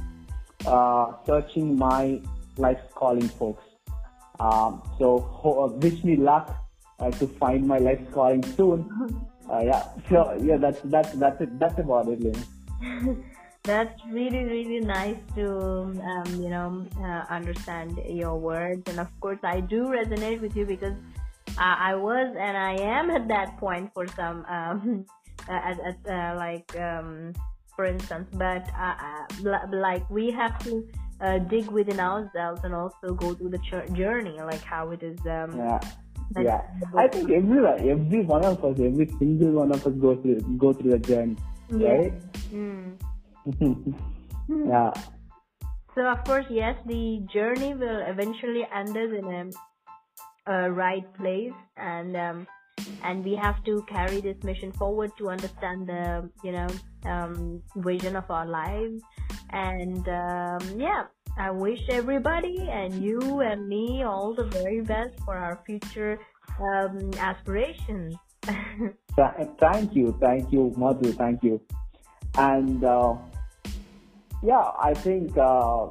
uh, 0.66 1.12
searching 1.24 1.78
my 1.78 2.20
life 2.56 2.80
calling, 2.96 3.28
folks. 3.28 3.62
Um, 4.40 4.82
so 4.98 5.20
uh, 5.44 5.76
wish 5.78 6.02
me 6.02 6.16
luck 6.16 6.56
uh, 6.98 7.10
to 7.12 7.28
find 7.28 7.66
my 7.66 7.78
life 7.78 8.00
calling 8.12 8.42
soon. 8.56 8.88
Uh, 9.50 9.62
yeah. 9.66 9.82
So 10.08 10.38
yeah, 10.40 10.56
that's 10.58 10.78
that's 10.84 11.10
that's 11.18 11.40
it. 11.40 11.58
That's 11.58 11.76
about 11.80 12.06
it. 12.06 12.20
Lynn. 12.22 12.38
That's 13.62 14.00
really, 14.06 14.44
really 14.44 14.80
nice 14.80 15.18
to, 15.34 15.50
um, 16.00 16.42
you 16.42 16.48
know, 16.48 16.86
uh, 16.98 17.24
understand 17.28 18.00
your 18.08 18.38
words. 18.38 18.88
And 18.88 18.98
of 18.98 19.08
course, 19.20 19.38
I 19.42 19.60
do 19.60 19.84
resonate 19.84 20.40
with 20.40 20.56
you 20.56 20.64
because 20.64 20.94
I, 21.58 21.92
I 21.92 21.94
was 21.94 22.34
and 22.38 22.56
I 22.56 22.72
am 22.80 23.10
at 23.10 23.28
that 23.28 23.58
point 23.58 23.92
for 23.92 24.06
some, 24.08 24.46
um, 24.46 25.04
at, 25.48 25.78
at 25.80 25.98
uh, 26.08 26.36
like, 26.38 26.74
um, 26.80 27.34
for 27.76 27.84
instance, 27.84 28.28
but 28.32 28.64
uh, 28.78 28.94
uh, 28.96 29.66
like 29.72 30.08
we 30.08 30.30
have 30.30 30.58
to 30.64 30.88
uh, 31.20 31.38
dig 31.38 31.70
within 31.70 32.00
ourselves 32.00 32.60
and 32.64 32.74
also 32.74 33.14
go 33.14 33.34
through 33.34 33.50
the 33.50 33.58
ch- 33.58 33.92
journey, 33.92 34.40
like 34.40 34.62
how 34.62 34.90
it 34.90 35.02
is. 35.02 35.18
Um, 35.26 35.56
Yeah. 35.56 35.80
Yeah. 36.38 36.62
I 36.96 37.08
think 37.08 37.30
everyone, 37.30 37.80
every 37.88 38.22
one 38.24 38.44
of 38.44 38.64
us, 38.64 38.78
every 38.78 39.08
single 39.18 39.50
one 39.52 39.72
of 39.72 39.84
us 39.84 39.92
go 39.94 40.14
through 40.14 40.40
go 40.58 40.72
through 40.72 40.94
a 40.94 40.98
journey, 40.98 41.36
right? 41.70 42.12
Mm. 42.52 42.94
yeah. 44.48 44.92
So 45.94 46.06
of 46.06 46.22
course, 46.24 46.46
yes, 46.48 46.76
the 46.86 47.20
journey 47.32 47.74
will 47.74 48.00
eventually 48.06 48.64
end 48.72 48.96
us 48.96 49.10
in 49.10 49.26
a, 50.46 50.52
a 50.52 50.70
right 50.70 51.02
place, 51.14 51.58
and 51.76 52.16
um, 52.16 52.46
and 53.02 53.24
we 53.24 53.34
have 53.34 53.62
to 53.64 53.82
carry 53.88 54.20
this 54.20 54.40
mission 54.44 54.70
forward 54.72 55.10
to 55.18 55.28
understand 55.30 55.88
the 55.88 56.30
you 56.44 56.52
know 56.52 56.68
um, 57.06 57.60
vision 57.74 58.14
of 58.14 58.30
our 58.30 58.46
lives. 58.46 59.02
And 59.52 60.06
um, 60.08 60.60
yeah, 60.76 61.04
I 61.36 61.50
wish 61.50 61.88
everybody 61.88 62.68
and 62.70 63.02
you 63.02 63.40
and 63.40 63.68
me 63.68 64.02
all 64.02 64.34
the 64.34 64.44
very 64.44 64.80
best 64.80 65.18
for 65.24 65.36
our 65.36 65.60
future 65.66 66.18
um, 66.60 67.10
aspirations. 67.18 68.16
Thank 69.16 69.94
you, 69.94 70.16
thank 70.18 70.50
you, 70.50 70.72
Madhu, 70.76 71.12
thank 71.12 71.42
you. 71.42 71.60
And 72.38 72.82
uh, 72.82 73.16
yeah, 74.42 74.70
I 74.80 74.94
think 74.94 75.36
uh, 75.36 75.88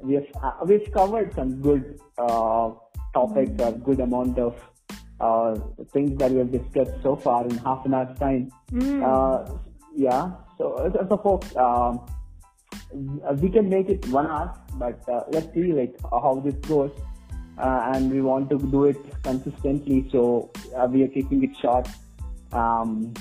we've 0.00 0.30
uh, 0.40 0.52
we've 0.64 0.92
covered 0.92 1.34
some 1.34 1.60
good 1.60 1.98
uh, 2.18 2.70
topics, 3.14 3.60
a 3.60 3.72
good 3.72 4.00
amount 4.00 4.38
of 4.38 4.54
uh, 5.20 5.54
things 5.92 6.18
that 6.18 6.30
we 6.30 6.38
have 6.38 6.52
discussed 6.52 7.02
so 7.02 7.16
far 7.16 7.46
in 7.46 7.56
half 7.58 7.84
an 7.86 7.94
hour's 7.94 8.18
time. 8.18 8.52
Mm. 8.70 9.02
Uh, 9.02 9.54
yeah. 9.94 10.32
So, 10.58 10.90
so 11.08 11.16
folks, 11.16 11.56
um, 11.56 12.06
we 12.92 13.48
can 13.50 13.68
make 13.68 13.88
it 13.88 14.06
one 14.08 14.26
hour, 14.26 14.58
but 14.74 15.00
uh, 15.08 15.22
let's 15.30 15.52
see 15.54 15.72
like 15.72 15.94
how 16.10 16.40
this 16.44 16.54
goes. 16.66 16.90
Uh, 17.58 17.92
and 17.94 18.10
we 18.10 18.22
want 18.22 18.48
to 18.48 18.58
do 18.58 18.86
it 18.86 18.96
consistently, 19.22 20.08
so 20.10 20.50
uh, 20.74 20.86
we 20.90 21.02
are 21.02 21.08
keeping 21.08 21.44
it 21.44 21.50
short, 21.60 21.86
um, 22.52 23.12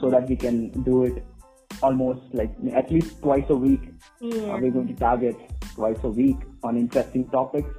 so 0.00 0.10
that 0.10 0.28
we 0.28 0.34
can 0.34 0.68
do 0.82 1.04
it 1.04 1.24
almost 1.82 2.20
like 2.32 2.50
at 2.74 2.90
least 2.90 3.22
twice 3.22 3.44
a 3.50 3.54
week. 3.54 3.80
yeah. 4.20 4.52
Uh, 4.52 4.58
we're 4.58 4.70
going 4.70 4.88
to 4.88 4.94
target 4.94 5.36
twice 5.74 5.98
a 6.02 6.08
week 6.08 6.36
on 6.64 6.76
interesting 6.76 7.28
topics. 7.30 7.70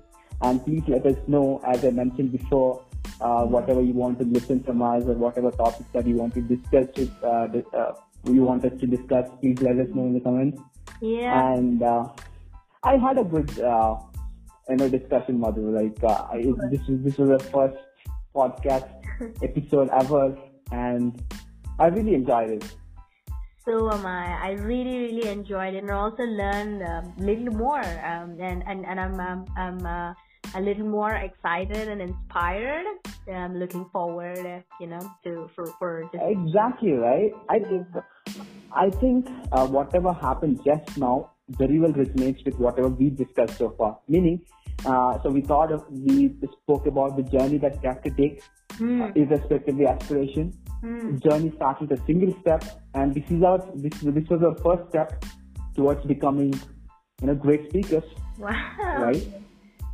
And 0.42 0.64
please 0.64 0.84
let 0.88 1.06
us 1.06 1.18
know, 1.28 1.62
as 1.66 1.84
I 1.84 1.90
mentioned 1.90 2.32
before, 2.32 2.84
uh, 3.20 3.44
whatever 3.44 3.82
you 3.82 3.94
want 3.94 4.20
to 4.20 4.26
listen 4.26 4.64
from 4.64 4.82
us 4.82 5.04
or 5.04 5.14
whatever 5.14 5.52
topics 5.52 5.90
that 5.94 6.06
you 6.06 6.16
want 6.16 6.34
to 6.36 6.42
discuss, 6.42 6.88
with, 6.96 7.12
uh, 7.24 7.48
uh, 7.76 7.94
you 8.26 8.44
want 8.44 8.64
us 8.66 8.80
to 8.80 8.88
discuss, 8.88 9.28
please 9.42 9.60
let 9.62 9.80
us 9.80 9.88
know 9.96 10.06
in 10.06 10.14
the 10.14 10.20
comments. 10.20 10.62
Yeah. 11.02 11.54
And 11.54 11.82
uh, 11.84 12.10
I 12.84 12.98
had 12.98 13.18
a 13.18 13.24
good, 13.24 13.60
uh, 13.60 13.98
you 14.70 14.76
know, 14.76 14.90
discussion, 14.90 15.40
Madhu. 15.40 15.72
Like 15.72 16.04
uh, 16.04 16.28
I, 16.32 16.54
this 16.72 16.88
was 16.88 17.00
this 17.04 17.18
was 17.18 17.30
the 17.30 17.40
first 17.52 17.78
podcast 18.36 18.90
episode 19.44 19.90
ever, 19.90 20.38
and 20.72 21.22
I 21.80 21.88
really 21.88 22.16
enjoyed 22.16 22.50
it. 22.50 22.76
So 23.68 23.92
am 23.92 24.06
I. 24.06 24.40
I 24.42 24.52
really, 24.52 24.98
really 24.98 25.28
enjoyed 25.28 25.74
it 25.74 25.84
and 25.84 25.92
also 25.92 26.24
learned 26.24 26.82
a 26.82 27.04
little 27.18 27.54
more. 27.54 27.84
Um, 27.84 28.40
and, 28.40 28.64
and, 28.66 28.86
and 28.86 28.98
I'm, 28.98 29.20
um, 29.20 29.46
I'm 29.58 29.86
uh, 29.86 30.14
a 30.56 30.62
little 30.62 30.86
more 30.86 31.12
excited 31.14 31.88
and 31.88 32.02
inspired. 32.02 32.86
I'm 33.32 33.58
looking 33.60 33.86
forward, 33.92 34.40
uh, 34.40 34.60
you 34.80 34.88
know, 34.88 35.00
to 35.24 35.50
for, 35.56 35.66
for 35.80 36.10
this. 36.14 36.22
Exactly 36.24 36.94
right. 36.94 37.32
I 37.50 37.60
think 37.60 37.88
I 38.74 38.90
think 38.90 39.28
uh, 39.52 39.68
whatever 39.68 40.14
happened 40.14 40.62
just 40.64 40.98
now 40.98 41.32
very 41.50 41.80
well 41.80 41.92
resonates 41.94 42.44
with 42.46 42.56
whatever 42.60 42.90
we 42.90 43.10
discussed 43.10 43.58
so 43.58 43.74
far. 43.78 44.00
Meaning, 44.08 44.42
uh, 44.86 45.22
so 45.24 45.30
we 45.30 45.42
thought 45.42 45.72
of, 45.72 45.86
we 45.90 46.36
spoke 46.64 46.86
about 46.88 47.16
the 47.18 47.24
journey 47.24 47.58
that 47.58 47.82
we 47.82 47.88
have 47.88 48.02
to 48.04 48.10
take 48.12 48.42
Mm. 48.80 49.16
irrespective 49.16 49.74
of 49.74 49.78
the 49.80 49.88
aspiration. 49.88 50.54
Mm. 50.84 51.20
Journey 51.24 51.52
starts 51.56 51.82
with 51.82 51.92
a 51.94 51.98
single 52.06 52.32
step, 52.42 52.64
and 52.94 53.12
this 53.16 53.24
is 53.32 53.42
our 53.42 53.58
this 53.76 53.94
this 54.02 54.28
was 54.30 54.44
our 54.44 54.56
first 54.66 54.90
step 54.90 55.26
towards 55.76 56.06
becoming, 56.06 56.54
you 57.22 57.28
know, 57.28 57.34
great 57.34 57.70
speakers, 57.70 58.04
Wow. 58.38 58.52
right? 59.00 59.26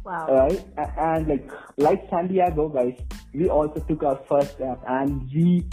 Wow. 0.04 0.28
Right? 0.28 0.66
And 0.98 1.28
like 1.28 1.52
like 1.78 2.10
Santiago, 2.10 2.70
guys, 2.70 3.00
we 3.34 3.50
also 3.50 3.80
took 3.88 4.04
our 4.04 4.20
first 4.28 4.56
step, 4.56 4.82
and 4.88 5.30
we 5.34 5.66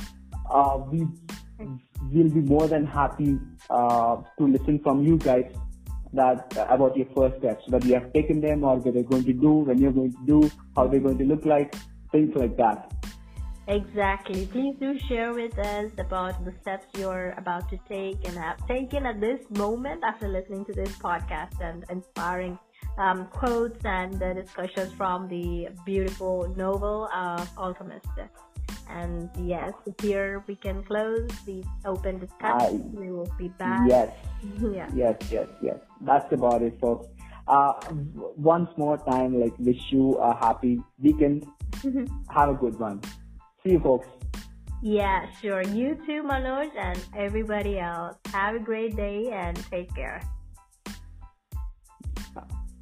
uh, 0.51 0.79
we 0.91 1.07
will 2.13 2.31
be 2.31 2.41
more 2.41 2.69
than 2.69 2.87
happy 2.87 3.39
uh, 3.69 4.17
to 4.39 4.47
listen 4.47 4.81
from 4.83 5.03
you 5.03 5.19
guys 5.19 5.53
that 6.13 6.57
uh, 6.57 6.67
about 6.71 6.97
your 6.97 7.07
first 7.15 7.39
steps, 7.39 7.65
whether 7.69 7.87
you 7.87 7.95
have 7.95 8.13
taken 8.13 8.41
them 8.41 8.65
or 8.65 8.77
what 8.77 8.95
they're 8.95 9.03
going 9.03 9.25
to 9.25 9.33
do, 9.33 9.53
when 9.53 9.79
you're 9.79 9.93
going 9.93 10.13
to 10.13 10.27
do, 10.27 10.51
how 10.77 10.87
they're 10.87 11.01
going 11.01 11.19
to 11.19 11.25
look 11.25 11.45
like, 11.45 11.75
things 12.11 12.35
like 12.35 12.57
that. 12.57 12.93
Exactly. 13.69 14.47
Please 14.47 14.75
do 14.81 14.99
share 15.09 15.33
with 15.33 15.57
us 15.59 15.93
about 15.99 16.45
the 16.45 16.53
steps 16.61 16.87
you're 16.99 17.31
about 17.37 17.69
to 17.71 17.79
take 17.89 18.27
and 18.27 18.37
have 18.37 18.67
taken 18.67 19.07
at 19.07 19.21
this 19.21 19.39
moment 19.51 20.03
after 20.03 20.27
listening 20.27 20.65
to 20.65 20.73
this 20.73 20.91
podcast 20.99 21.61
and 21.61 21.85
inspiring 21.89 22.59
um, 23.01 23.27
quotes 23.33 23.85
and 23.85 24.13
the 24.21 24.35
discussions 24.35 24.93
from 24.93 25.27
the 25.29 25.69
beautiful 25.87 26.53
novel 26.57 27.09
uh, 27.13 27.45
Alchemist. 27.57 28.07
And 28.89 29.31
yes, 29.39 29.73
here 30.03 30.45
we 30.47 30.57
can 30.57 30.83
close 30.85 31.29
the 31.47 31.65
open 31.85 32.19
discussion. 32.19 32.93
we 32.95 33.11
will 33.11 33.33
be 33.39 33.49
back. 33.49 33.81
Yes. 33.89 34.11
yeah. 34.61 34.89
Yes, 34.95 35.17
yes, 35.31 35.49
yes. 35.63 35.79
That's 36.03 36.31
about 36.33 36.63
it, 36.63 36.79
folks. 36.81 37.07
Uh, 37.49 37.73
once 38.37 38.69
more 38.77 38.99
time, 38.99 39.41
like 39.41 39.59
wish 39.59 39.81
you 39.91 40.15
a 40.17 40.37
happy 40.37 40.81
weekend. 40.99 41.47
Have 42.31 42.51
a 42.51 42.55
good 42.55 42.79
one. 42.79 43.01
See 43.63 43.73
you, 43.73 43.81
folks. 43.81 44.09
Yeah, 44.83 45.27
sure. 45.41 45.63
You 45.63 45.95
too, 46.07 46.23
Manoj, 46.23 46.71
and 46.77 46.99
everybody 47.17 47.79
else. 47.79 48.17
Have 48.33 48.55
a 48.57 48.59
great 48.59 48.97
day 48.97 49.31
and 49.33 49.57
take 49.71 49.95
care. 49.95 50.23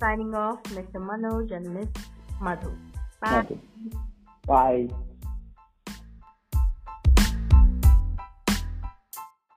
Signing 0.00 0.34
off, 0.34 0.62
Mr. 0.64 1.00
Manoj 1.02 1.50
and 1.52 1.74
Miss 1.74 1.88
Madhu. 2.40 2.72
Bye. 3.20 3.46
Bye. 4.46 4.88